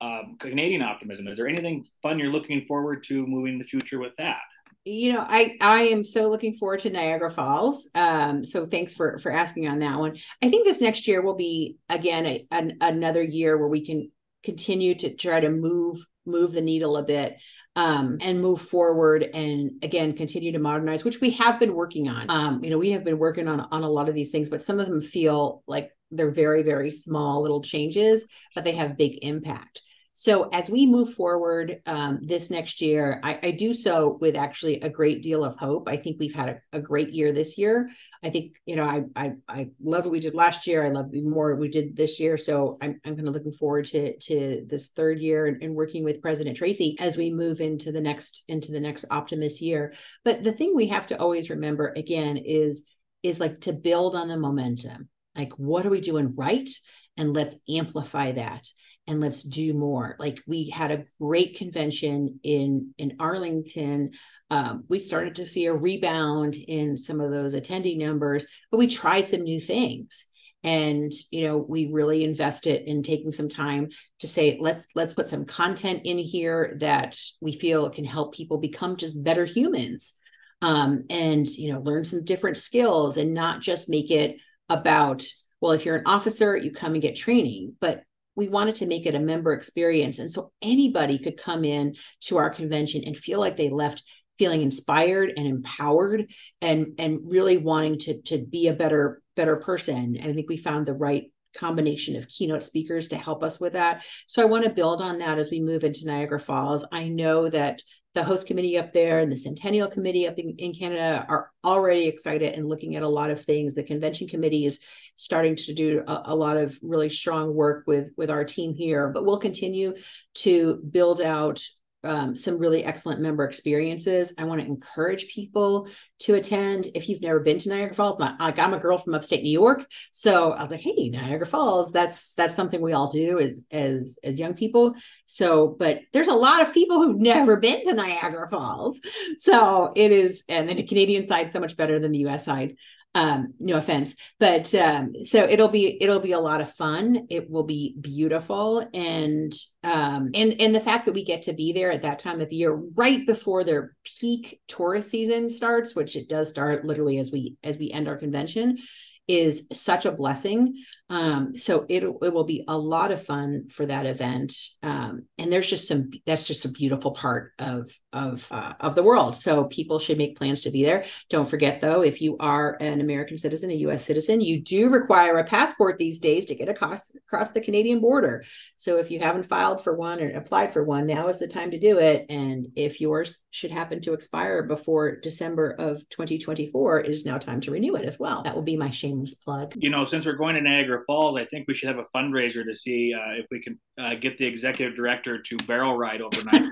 um, 0.00 0.36
canadian 0.38 0.82
optimism. 0.82 1.28
Is 1.28 1.36
there 1.36 1.48
anything 1.48 1.84
fun 2.02 2.18
you're 2.18 2.32
looking 2.32 2.64
forward 2.66 3.04
to 3.08 3.26
moving 3.26 3.54
in 3.54 3.58
the 3.58 3.64
future 3.64 3.98
with 3.98 4.12
that? 4.18 4.40
You 4.86 5.14
know 5.14 5.24
i 5.26 5.56
i 5.62 5.80
am 5.84 6.04
so 6.04 6.28
looking 6.28 6.56
forward 6.56 6.80
to 6.80 6.90
niagara 6.90 7.30
falls 7.30 7.88
um 7.94 8.44
so 8.44 8.66
thanks 8.66 8.92
for 8.92 9.16
for 9.16 9.32
asking 9.32 9.66
on 9.66 9.78
that 9.78 9.98
one. 9.98 10.18
I 10.42 10.50
think 10.50 10.66
this 10.66 10.82
next 10.82 11.08
year 11.08 11.22
will 11.22 11.36
be 11.36 11.78
again 11.88 12.26
a, 12.26 12.46
an, 12.50 12.76
another 12.82 13.22
year 13.22 13.56
where 13.56 13.68
we 13.68 13.86
can 13.86 14.10
continue 14.42 14.94
to 14.96 15.14
try 15.14 15.40
to 15.40 15.48
move 15.48 16.04
move 16.26 16.52
the 16.52 16.60
needle 16.60 16.98
a 16.98 17.02
bit 17.02 17.38
um, 17.76 18.18
and 18.20 18.40
move 18.40 18.60
forward 18.60 19.22
and 19.34 19.72
again 19.82 20.12
continue 20.12 20.52
to 20.52 20.58
modernize 20.58 21.04
which 21.04 21.20
we 21.20 21.30
have 21.30 21.58
been 21.58 21.74
working 21.74 22.08
on. 22.08 22.26
Um, 22.28 22.62
you 22.62 22.70
know 22.70 22.78
we 22.78 22.90
have 22.90 23.04
been 23.04 23.18
working 23.18 23.48
on 23.48 23.60
on 23.60 23.82
a 23.82 23.90
lot 23.90 24.08
of 24.08 24.14
these 24.14 24.30
things 24.30 24.50
but 24.50 24.60
some 24.60 24.80
of 24.80 24.86
them 24.86 25.00
feel 25.00 25.62
like 25.66 25.90
they're 26.10 26.30
very 26.30 26.62
very 26.62 26.90
small 26.90 27.42
little 27.42 27.62
changes 27.62 28.26
but 28.54 28.64
they 28.64 28.72
have 28.72 28.96
big 28.96 29.18
impact 29.22 29.82
so 30.16 30.48
as 30.50 30.70
we 30.70 30.86
move 30.86 31.12
forward 31.12 31.80
um, 31.86 32.20
this 32.22 32.48
next 32.48 32.80
year, 32.80 33.18
I, 33.24 33.40
I, 33.42 33.50
do 33.50 33.74
so 33.74 34.16
with 34.20 34.36
actually 34.36 34.80
a 34.80 34.88
great 34.88 35.22
deal 35.22 35.44
of 35.44 35.56
hope. 35.56 35.88
I 35.88 35.96
think 35.96 36.18
we've 36.20 36.34
had 36.34 36.60
a, 36.72 36.78
a, 36.78 36.80
great 36.80 37.10
year 37.12 37.32
this 37.32 37.58
year. 37.58 37.90
I 38.22 38.30
think 38.30 38.60
you 38.64 38.76
know 38.76 38.84
I 38.84 39.02
I, 39.16 39.32
I 39.48 39.70
love 39.82 40.04
what 40.04 40.12
we 40.12 40.20
did 40.20 40.36
last 40.36 40.68
year. 40.68 40.86
I 40.86 40.90
love 40.90 41.12
more 41.12 41.56
we 41.56 41.68
did 41.68 41.96
this 41.96 42.20
year. 42.20 42.36
So 42.36 42.78
I'm 42.80 43.00
I'm 43.04 43.16
kind 43.16 43.26
of 43.26 43.34
looking 43.34 43.50
forward 43.50 43.86
to 43.86 44.16
to 44.16 44.64
this 44.68 44.90
third 44.90 45.18
year 45.18 45.46
and, 45.46 45.60
and 45.60 45.74
working 45.74 46.04
with 46.04 46.22
President 46.22 46.56
Tracy 46.56 46.96
as 47.00 47.16
we 47.16 47.34
move 47.34 47.60
into 47.60 47.90
the 47.90 48.00
next 48.00 48.44
into 48.46 48.70
the 48.70 48.80
next 48.80 49.04
optimist 49.10 49.60
year. 49.60 49.94
But 50.24 50.44
the 50.44 50.52
thing 50.52 50.76
we 50.76 50.86
have 50.88 51.08
to 51.08 51.18
always 51.18 51.50
remember 51.50 51.92
again 51.96 52.36
is 52.36 52.86
is 53.24 53.40
like 53.40 53.62
to 53.62 53.72
build 53.72 54.14
on 54.14 54.28
the 54.28 54.36
momentum. 54.36 55.08
Like 55.34 55.54
what 55.54 55.84
are 55.84 55.90
we 55.90 56.00
doing 56.00 56.36
right? 56.36 56.70
And 57.16 57.34
let's 57.34 57.56
amplify 57.68 58.30
that 58.32 58.68
and 59.06 59.20
let's 59.20 59.42
do 59.42 59.74
more. 59.74 60.16
Like 60.18 60.40
we 60.46 60.70
had 60.70 60.90
a 60.90 61.04
great 61.20 61.56
convention 61.56 62.40
in 62.42 62.94
in 62.98 63.16
arlington. 63.20 64.12
Um, 64.50 64.84
we 64.88 64.98
started 65.00 65.36
to 65.36 65.46
see 65.46 65.66
a 65.66 65.74
rebound 65.74 66.54
in 66.56 66.96
some 66.96 67.20
of 67.20 67.30
those 67.30 67.54
attending 67.54 67.98
numbers 67.98 68.46
but 68.70 68.78
we 68.78 68.86
tried 68.86 69.26
some 69.26 69.42
new 69.42 69.60
things. 69.60 70.26
And 70.62 71.12
you 71.30 71.42
know 71.46 71.58
we 71.58 71.90
really 71.92 72.24
invested 72.24 72.88
in 72.88 73.02
taking 73.02 73.32
some 73.32 73.50
time 73.50 73.90
to 74.20 74.28
say 74.28 74.56
let's 74.60 74.88
let's 74.94 75.14
put 75.14 75.28
some 75.28 75.44
content 75.44 76.02
in 76.04 76.18
here 76.18 76.76
that 76.80 77.20
we 77.40 77.52
feel 77.52 77.90
can 77.90 78.04
help 78.04 78.34
people 78.34 78.58
become 78.58 78.96
just 78.96 79.22
better 79.22 79.44
humans. 79.44 80.18
Um, 80.62 81.04
and 81.10 81.46
you 81.46 81.72
know 81.72 81.80
learn 81.80 82.04
some 82.04 82.24
different 82.24 82.56
skills 82.56 83.18
and 83.18 83.34
not 83.34 83.60
just 83.60 83.90
make 83.90 84.10
it 84.10 84.36
about 84.70 85.24
well 85.60 85.72
if 85.72 85.84
you're 85.84 85.96
an 85.96 86.06
officer 86.06 86.56
you 86.56 86.72
come 86.72 86.94
and 86.94 87.02
get 87.02 87.16
training. 87.16 87.74
But 87.80 88.04
we 88.36 88.48
wanted 88.48 88.76
to 88.76 88.86
make 88.86 89.06
it 89.06 89.14
a 89.14 89.20
member 89.20 89.52
experience. 89.52 90.18
And 90.18 90.30
so 90.30 90.52
anybody 90.60 91.18
could 91.18 91.36
come 91.36 91.64
in 91.64 91.94
to 92.22 92.36
our 92.38 92.50
convention 92.50 93.02
and 93.04 93.16
feel 93.16 93.40
like 93.40 93.56
they 93.56 93.70
left 93.70 94.02
feeling 94.38 94.62
inspired 94.62 95.32
and 95.36 95.46
empowered 95.46 96.26
and 96.60 96.94
and 96.98 97.20
really 97.24 97.56
wanting 97.56 97.98
to 98.00 98.20
to 98.22 98.44
be 98.44 98.68
a 98.68 98.72
better 98.72 99.22
better 99.36 99.56
person. 99.56 100.16
And 100.16 100.30
I 100.30 100.34
think 100.34 100.48
we 100.48 100.56
found 100.56 100.86
the 100.86 100.94
right 100.94 101.24
combination 101.56 102.16
of 102.16 102.28
keynote 102.28 102.64
speakers 102.64 103.08
to 103.08 103.16
help 103.16 103.44
us 103.44 103.60
with 103.60 103.74
that. 103.74 104.04
So 104.26 104.42
I 104.42 104.46
want 104.46 104.64
to 104.64 104.70
build 104.70 105.00
on 105.00 105.18
that 105.18 105.38
as 105.38 105.50
we 105.50 105.60
move 105.60 105.84
into 105.84 106.04
Niagara 106.04 106.40
Falls. 106.40 106.84
I 106.90 107.08
know 107.08 107.48
that 107.48 107.80
the 108.14 108.24
host 108.24 108.46
committee 108.46 108.78
up 108.78 108.92
there 108.92 109.20
and 109.20 109.30
the 109.30 109.36
centennial 109.36 109.88
committee 109.88 110.26
up 110.26 110.38
in, 110.38 110.54
in 110.58 110.72
canada 110.72 111.26
are 111.28 111.50
already 111.64 112.04
excited 112.04 112.54
and 112.54 112.68
looking 112.68 112.94
at 112.94 113.02
a 113.02 113.08
lot 113.08 113.30
of 113.30 113.44
things 113.44 113.74
the 113.74 113.82
convention 113.82 114.28
committee 114.28 114.64
is 114.64 114.80
starting 115.16 115.56
to 115.56 115.74
do 115.74 116.02
a, 116.06 116.22
a, 116.26 116.34
lot 116.34 116.56
of 116.56 116.76
really 116.82 117.08
strong 117.08 117.54
work 117.54 117.84
with 117.86 118.10
with 118.16 118.30
our 118.30 118.44
team 118.44 118.74
here 118.74 119.08
but 119.08 119.24
we'll 119.24 119.38
continue 119.38 119.94
to 120.34 120.76
build 120.90 121.20
out 121.20 121.60
um, 122.04 122.36
some 122.36 122.58
really 122.58 122.84
excellent 122.84 123.20
member 123.20 123.44
experiences. 123.44 124.34
I 124.38 124.44
want 124.44 124.60
to 124.60 124.66
encourage 124.66 125.28
people 125.28 125.88
to 126.20 126.34
attend. 126.34 126.88
If 126.94 127.08
you've 127.08 127.22
never 127.22 127.40
been 127.40 127.58
to 127.58 127.68
Niagara 127.70 127.94
Falls, 127.94 128.18
my, 128.18 128.34
like 128.38 128.58
I'm 128.58 128.74
a 128.74 128.78
girl 128.78 128.98
from 128.98 129.14
upstate 129.14 129.42
New 129.42 129.50
York, 129.50 129.86
so 130.12 130.52
I 130.52 130.60
was 130.60 130.70
like, 130.70 130.80
hey, 130.80 131.08
Niagara 131.08 131.46
Falls. 131.46 131.92
That's 131.92 132.32
that's 132.34 132.54
something 132.54 132.80
we 132.80 132.92
all 132.92 133.08
do 133.08 133.38
as 133.38 133.66
as 133.70 134.18
as 134.22 134.38
young 134.38 134.54
people. 134.54 134.94
So, 135.24 135.74
but 135.78 136.00
there's 136.12 136.28
a 136.28 136.34
lot 136.34 136.62
of 136.62 136.74
people 136.74 137.02
who've 137.02 137.20
never 137.20 137.56
been 137.56 137.86
to 137.86 137.94
Niagara 137.94 138.48
Falls, 138.48 139.00
so 139.38 139.92
it 139.96 140.12
is, 140.12 140.44
and 140.48 140.68
then 140.68 140.76
the 140.76 140.82
Canadian 140.82 141.24
side 141.24 141.50
so 141.50 141.60
much 141.60 141.76
better 141.76 141.98
than 141.98 142.12
the 142.12 142.18
U.S. 142.20 142.44
side 142.44 142.76
um 143.14 143.54
no 143.60 143.76
offense 143.76 144.16
but 144.40 144.74
um 144.74 145.12
so 145.22 145.44
it'll 145.44 145.68
be 145.68 146.02
it'll 146.02 146.20
be 146.20 146.32
a 146.32 146.40
lot 146.40 146.60
of 146.60 146.72
fun 146.72 147.26
it 147.30 147.48
will 147.48 147.62
be 147.62 147.94
beautiful 148.00 148.88
and 148.92 149.52
um 149.84 150.30
and 150.34 150.60
and 150.60 150.74
the 150.74 150.80
fact 150.80 151.06
that 151.06 151.14
we 151.14 151.24
get 151.24 151.42
to 151.42 151.52
be 151.52 151.72
there 151.72 151.92
at 151.92 152.02
that 152.02 152.18
time 152.18 152.40
of 152.40 152.52
year 152.52 152.72
right 152.72 153.26
before 153.26 153.62
their 153.62 153.94
peak 154.04 154.60
tourist 154.66 155.10
season 155.10 155.48
starts 155.48 155.94
which 155.94 156.16
it 156.16 156.28
does 156.28 156.50
start 156.50 156.84
literally 156.84 157.18
as 157.18 157.30
we 157.30 157.56
as 157.62 157.78
we 157.78 157.90
end 157.90 158.08
our 158.08 158.16
convention 158.16 158.78
is 159.26 159.66
such 159.72 160.04
a 160.04 160.12
blessing. 160.12 160.82
Um, 161.10 161.56
so 161.56 161.84
it 161.88 162.02
it 162.02 162.32
will 162.32 162.44
be 162.44 162.64
a 162.66 162.76
lot 162.76 163.12
of 163.12 163.24
fun 163.24 163.68
for 163.68 163.84
that 163.86 164.06
event. 164.06 164.54
Um, 164.82 165.26
and 165.36 165.52
there's 165.52 165.68
just 165.68 165.86
some 165.86 166.10
that's 166.24 166.46
just 166.46 166.64
a 166.64 166.70
beautiful 166.70 167.12
part 167.12 167.52
of 167.58 167.90
of 168.12 168.46
uh, 168.50 168.72
of 168.80 168.94
the 168.94 169.02
world. 169.02 169.36
So 169.36 169.64
people 169.64 169.98
should 169.98 170.16
make 170.16 170.36
plans 170.36 170.62
to 170.62 170.70
be 170.70 170.82
there. 170.82 171.04
Don't 171.28 171.48
forget 171.48 171.82
though, 171.82 172.02
if 172.02 172.22
you 172.22 172.36
are 172.40 172.78
an 172.80 173.00
American 173.02 173.36
citizen, 173.36 173.70
a 173.70 173.74
U.S. 173.74 174.04
citizen, 174.04 174.40
you 174.40 174.62
do 174.62 174.90
require 174.90 175.36
a 175.36 175.44
passport 175.44 175.98
these 175.98 176.20
days 176.20 176.46
to 176.46 176.54
get 176.54 176.70
across 176.70 177.14
across 177.14 177.52
the 177.52 177.60
Canadian 177.60 178.00
border. 178.00 178.44
So 178.76 178.96
if 178.98 179.10
you 179.10 179.20
haven't 179.20 179.46
filed 179.46 179.84
for 179.84 179.94
one 179.94 180.20
or 180.20 180.28
applied 180.28 180.72
for 180.72 180.84
one, 180.84 181.06
now 181.06 181.28
is 181.28 181.38
the 181.38 181.48
time 181.48 181.70
to 181.72 181.78
do 181.78 181.98
it. 181.98 182.26
And 182.30 182.68
if 182.76 183.00
yours 183.00 183.42
should 183.50 183.70
happen 183.70 184.00
to 184.02 184.14
expire 184.14 184.62
before 184.62 185.16
December 185.16 185.70
of 185.70 186.08
2024, 186.08 187.00
it 187.00 187.10
is 187.10 187.26
now 187.26 187.36
time 187.36 187.60
to 187.60 187.70
renew 187.70 187.94
it 187.96 188.06
as 188.06 188.18
well. 188.18 188.42
That 188.42 188.54
will 188.54 188.62
be 188.62 188.76
my 188.76 188.90
shameless 188.90 189.34
plug. 189.34 189.74
You 189.76 189.90
know, 189.90 190.06
since 190.06 190.24
we're 190.24 190.32
going 190.32 190.54
to 190.54 190.62
Niagara 190.62 190.93
Falls, 191.06 191.36
I 191.36 191.44
think 191.44 191.66
we 191.68 191.74
should 191.74 191.88
have 191.88 191.98
a 191.98 192.06
fundraiser 192.14 192.64
to 192.64 192.74
see 192.74 193.14
uh, 193.14 193.32
if 193.32 193.46
we 193.50 193.60
can 193.60 193.78
uh, 193.98 194.14
get 194.14 194.38
the 194.38 194.46
executive 194.46 194.96
director 194.96 195.40
to 195.40 195.56
barrel 195.66 195.96
ride 195.96 196.20
overnight. 196.20 196.68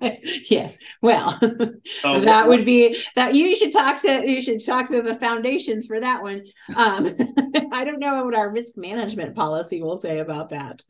yes. 0.50 0.78
Well, 1.02 1.38
so, 2.02 2.20
that 2.20 2.46
would 2.46 2.64
be 2.64 3.00
that 3.16 3.34
you 3.34 3.54
should 3.56 3.72
talk 3.72 4.00
to 4.02 4.28
you 4.28 4.40
should 4.40 4.64
talk 4.64 4.88
to 4.88 5.02
the 5.02 5.16
foundations 5.16 5.86
for 5.86 6.00
that 6.00 6.22
one. 6.22 6.44
Um, 6.76 7.14
I 7.72 7.84
don't 7.84 7.98
know 7.98 8.24
what 8.24 8.34
our 8.34 8.50
risk 8.50 8.76
management 8.76 9.34
policy 9.34 9.82
will 9.82 9.96
say 9.96 10.18
about 10.18 10.50
that. 10.50 10.82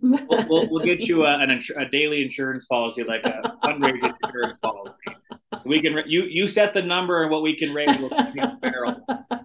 we'll, 0.00 0.26
we'll, 0.48 0.68
we'll, 0.70 0.84
get 0.84 1.00
you 1.08 1.24
a, 1.24 1.38
an, 1.38 1.60
a 1.76 1.88
daily 1.88 2.22
insurance 2.22 2.64
policy, 2.66 3.04
like 3.04 3.24
a 3.24 3.56
fundraising 3.62 4.14
insurance 4.24 4.58
policy 4.62 5.16
we 5.64 5.80
can 5.80 6.02
you 6.06 6.24
you 6.24 6.46
set 6.46 6.72
the 6.72 6.82
number 6.82 7.22
and 7.22 7.30
what 7.30 7.42
we 7.42 7.56
can 7.56 7.72
raise 7.72 7.98
will 7.98 8.08
be 8.08 8.40
barrel. 8.60 9.04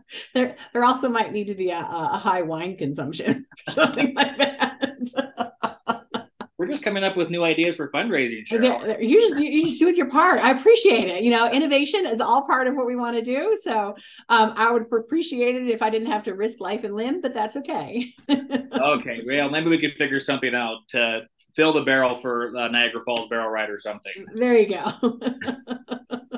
There, 0.34 0.56
there 0.74 0.84
also 0.84 1.10
might 1.10 1.32
need 1.32 1.48
to 1.48 1.56
be 1.56 1.70
a, 1.70 1.80
a 1.80 2.18
high 2.18 2.42
wine 2.42 2.78
consumption 2.78 3.46
or 3.68 3.72
something 3.72 4.14
like 4.16 4.38
that. 4.38 5.58
We're 6.58 6.68
just 6.68 6.82
coming 6.82 7.04
up 7.04 7.16
with 7.16 7.30
new 7.30 7.44
ideas 7.44 7.76
for 7.76 7.92
fundraising. 7.92 8.44
You 8.50 9.22
just 9.22 9.40
you 9.40 9.62
just 9.62 9.80
doing 9.80 9.96
your 9.96 10.10
part. 10.10 10.42
I 10.42 10.52
appreciate 10.52 11.08
it. 11.08 11.24
You 11.24 11.30
know, 11.30 11.52
innovation 11.52 12.08
is 12.08 12.20
all 12.20 12.48
part 12.48 12.66
of 12.66 12.76
what 12.76 12.88
we 12.88 12.96
want 12.96 13.16
to 13.16 13.22
do. 13.22 13.56
So 13.62 13.96
um, 14.30 14.54
I 14.56 14.72
would 14.72 14.86
appreciate 14.92 15.56
it 15.56 15.70
if 15.70 15.84
I 15.84 15.92
didn't 15.92 16.08
have 16.08 16.24
to 16.24 16.34
risk 16.34 16.60
life 16.60 16.84
and 16.84 16.96
limb, 16.96 17.22
but 17.22 17.36
that's 17.36 17.58
okay. 17.58 18.12
okay, 18.30 19.22
well, 19.26 19.52
maybe 19.52 19.70
we 19.70 19.78
could 19.78 19.94
figure 19.98 20.20
something 20.20 20.56
out 20.56 20.80
to 20.90 21.28
fill 21.58 21.74
the 21.74 21.82
barrel 21.82 22.16
for 22.16 22.56
uh, 22.56 22.68
Niagara 22.68 23.02
Falls 23.04 23.28
Barrel 23.28 23.50
Ride 23.50 23.72
or 23.72 23.80
something. 23.80 24.14
There 24.36 24.56
you 24.56 24.70
go. 24.70 24.94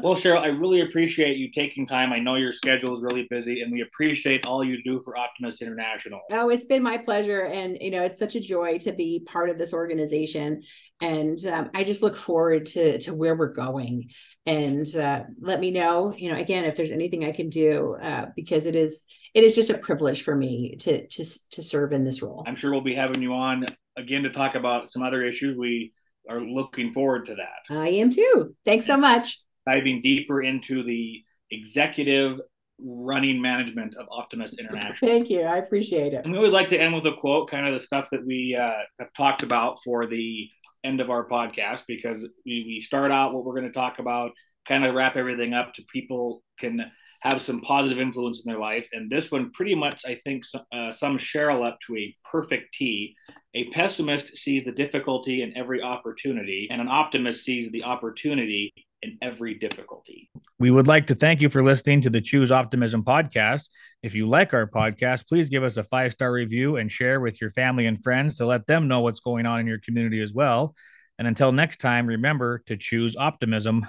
well, 0.01 0.15
Cheryl, 0.15 0.39
I 0.39 0.47
really 0.47 0.79
appreciate 0.79 1.36
you 1.36 1.51
taking 1.51 1.86
time. 1.86 2.13
I 2.13 2.19
know 2.19 2.36
your 2.36 2.53
schedule 2.53 2.95
is 2.95 3.03
really 3.03 3.27
busy, 3.29 3.62
and 3.62 3.71
we 3.71 3.82
appreciate 3.82 4.45
all 4.45 4.63
you 4.63 4.82
do 4.82 5.01
for 5.03 5.17
Optimist 5.17 5.62
International. 5.62 6.21
Oh, 6.32 6.49
it's 6.49 6.63
been 6.63 6.82
my 6.82 6.97
pleasure, 6.97 7.45
and 7.47 7.77
you 7.82 7.91
know, 7.91 8.03
it's 8.03 8.17
such 8.17 8.36
a 8.36 8.39
joy 8.39 8.77
to 8.79 8.93
be 8.93 9.19
part 9.27 9.49
of 9.49 9.58
this 9.58 9.73
organization. 9.73 10.63
And 11.01 11.38
um, 11.45 11.69
I 11.75 11.84
just 11.84 12.01
look 12.01 12.15
forward 12.15 12.65
to 12.67 12.99
to 12.99 13.13
where 13.13 13.36
we're 13.36 13.53
going. 13.53 14.10
And 14.45 14.88
uh, 14.95 15.25
let 15.41 15.60
me 15.60 15.69
know, 15.69 16.15
you 16.15 16.32
know, 16.32 16.39
again, 16.39 16.63
if 16.63 16.75
there's 16.75 16.91
anything 16.91 17.25
I 17.25 17.34
can 17.34 17.49
do, 17.49 17.97
uh, 18.01 18.27
because 18.36 18.65
it 18.65 18.75
is 18.75 19.05
it 19.34 19.43
is 19.43 19.53
just 19.53 19.69
a 19.69 19.77
privilege 19.77 20.23
for 20.23 20.36
me 20.36 20.77
to 20.77 21.05
to 21.08 21.25
to 21.51 21.62
serve 21.62 21.91
in 21.91 22.05
this 22.05 22.21
role. 22.21 22.45
I'm 22.47 22.55
sure 22.55 22.71
we'll 22.71 22.82
be 22.82 22.95
having 22.95 23.21
you 23.21 23.34
on 23.34 23.65
again 24.00 24.24
to 24.24 24.32
talk 24.32 24.56
about 24.56 24.90
some 24.90 25.04
other 25.04 25.24
issues. 25.24 25.58
We 25.58 25.94
are 26.30 26.42
looking 26.42 26.94
forward 26.94 27.26
to 27.28 27.36
that. 27.36 27.76
I 27.76 27.90
am 27.90 28.10
too. 28.10 28.56
Thanks 28.66 28.86
so 28.86 28.98
much. 28.98 29.42
Diving 29.68 30.02
deeper 30.02 30.42
into 30.42 30.84
the 30.84 31.24
executive 31.52 32.40
running 32.82 33.42
management 33.42 33.96
of 33.96 34.08
Optimist 34.10 34.58
International. 34.60 35.12
Thank 35.12 35.30
you. 35.30 35.42
I 35.42 35.58
appreciate 35.58 36.14
it. 36.14 36.24
And 36.24 36.32
we 36.32 36.38
always 36.38 36.54
like 36.54 36.70
to 36.70 36.78
end 36.80 36.96
with 36.96 37.06
a 37.06 37.14
quote, 37.20 37.50
kind 37.50 37.68
of 37.68 37.74
the 37.74 37.84
stuff 37.84 38.08
that 38.12 38.26
we 38.26 38.58
uh, 38.60 38.72
have 39.00 39.12
talked 39.18 39.44
about 39.44 39.80
for 39.84 40.08
the 40.08 40.48
end 40.84 41.02
of 41.02 41.10
our 41.10 41.28
podcast, 41.28 41.84
because 41.88 42.22
we, 42.46 42.64
we 42.66 42.82
start 42.82 43.12
out 43.12 43.34
what 43.34 43.44
we're 43.44 43.60
going 43.60 43.68
to 43.68 43.74
talk 43.74 44.00
about, 44.00 44.32
kind 44.69 44.86
of 44.86 44.95
wrap 44.95 45.17
everything 45.17 45.53
up 45.53 45.73
to 45.73 45.84
people 45.91 46.43
can 46.60 46.89
have 47.21 47.41
some 47.41 47.60
positive 47.60 47.99
influence 47.99 48.45
in 48.45 48.49
their 48.49 48.62
life. 48.62 48.88
And 48.93 49.10
this 49.10 49.29
one 49.29 49.51
pretty 49.51 49.75
much, 49.75 50.05
I 50.05 50.15
think, 50.23 50.43
uh, 50.71 50.91
sums 50.91 51.21
Cheryl 51.21 51.67
up 51.67 51.79
to 51.88 51.97
a 51.97 52.15
perfect 52.32 52.73
T. 52.75 53.15
A 53.55 53.65
pessimist 53.71 54.38
sees 54.38 54.63
the 54.63 54.71
difficulty 54.71 55.41
in 55.41 55.58
every 55.58 55.82
opportunity, 55.82 56.67
and 56.71 56.79
an 56.79 56.88
optimist 56.88 57.43
sees 57.43 57.71
the 57.71 57.84
opportunity 57.84 58.73
in 59.01 59.17
every 59.21 59.55
difficulty. 59.55 60.29
We 60.60 60.71
would 60.71 60.88
like 60.88 61.08
to 61.08 61.15
thank 61.15 61.41
you 61.41 61.49
for 61.49 61.63
listening 61.63 62.01
to 62.01 62.10
the 62.10 62.21
Choose 62.21 62.51
Optimism 62.51 63.03
podcast. 63.03 63.69
If 64.03 64.13
you 64.13 64.27
like 64.27 64.53
our 64.53 64.67
podcast, 64.67 65.27
please 65.27 65.49
give 65.49 65.63
us 65.63 65.77
a 65.77 65.84
five 65.84 66.12
star 66.12 66.32
review 66.32 66.77
and 66.77 66.91
share 66.91 67.19
with 67.19 67.41
your 67.41 67.49
family 67.49 67.88
and 67.88 68.01
friends 68.01 68.38
to 68.38 68.45
let 68.45 68.67
them 68.67 68.88
know 68.88 69.01
what's 69.01 69.21
going 69.21 69.45
on 69.45 69.60
in 69.60 69.67
your 69.67 69.79
community 69.79 70.21
as 70.21 70.34
well. 70.34 70.75
And 71.17 71.27
until 71.27 71.51
next 71.51 71.82
time, 71.82 72.08
remember 72.08 72.60
to 72.67 72.77
choose 72.77 73.15
optimism. 73.17 73.86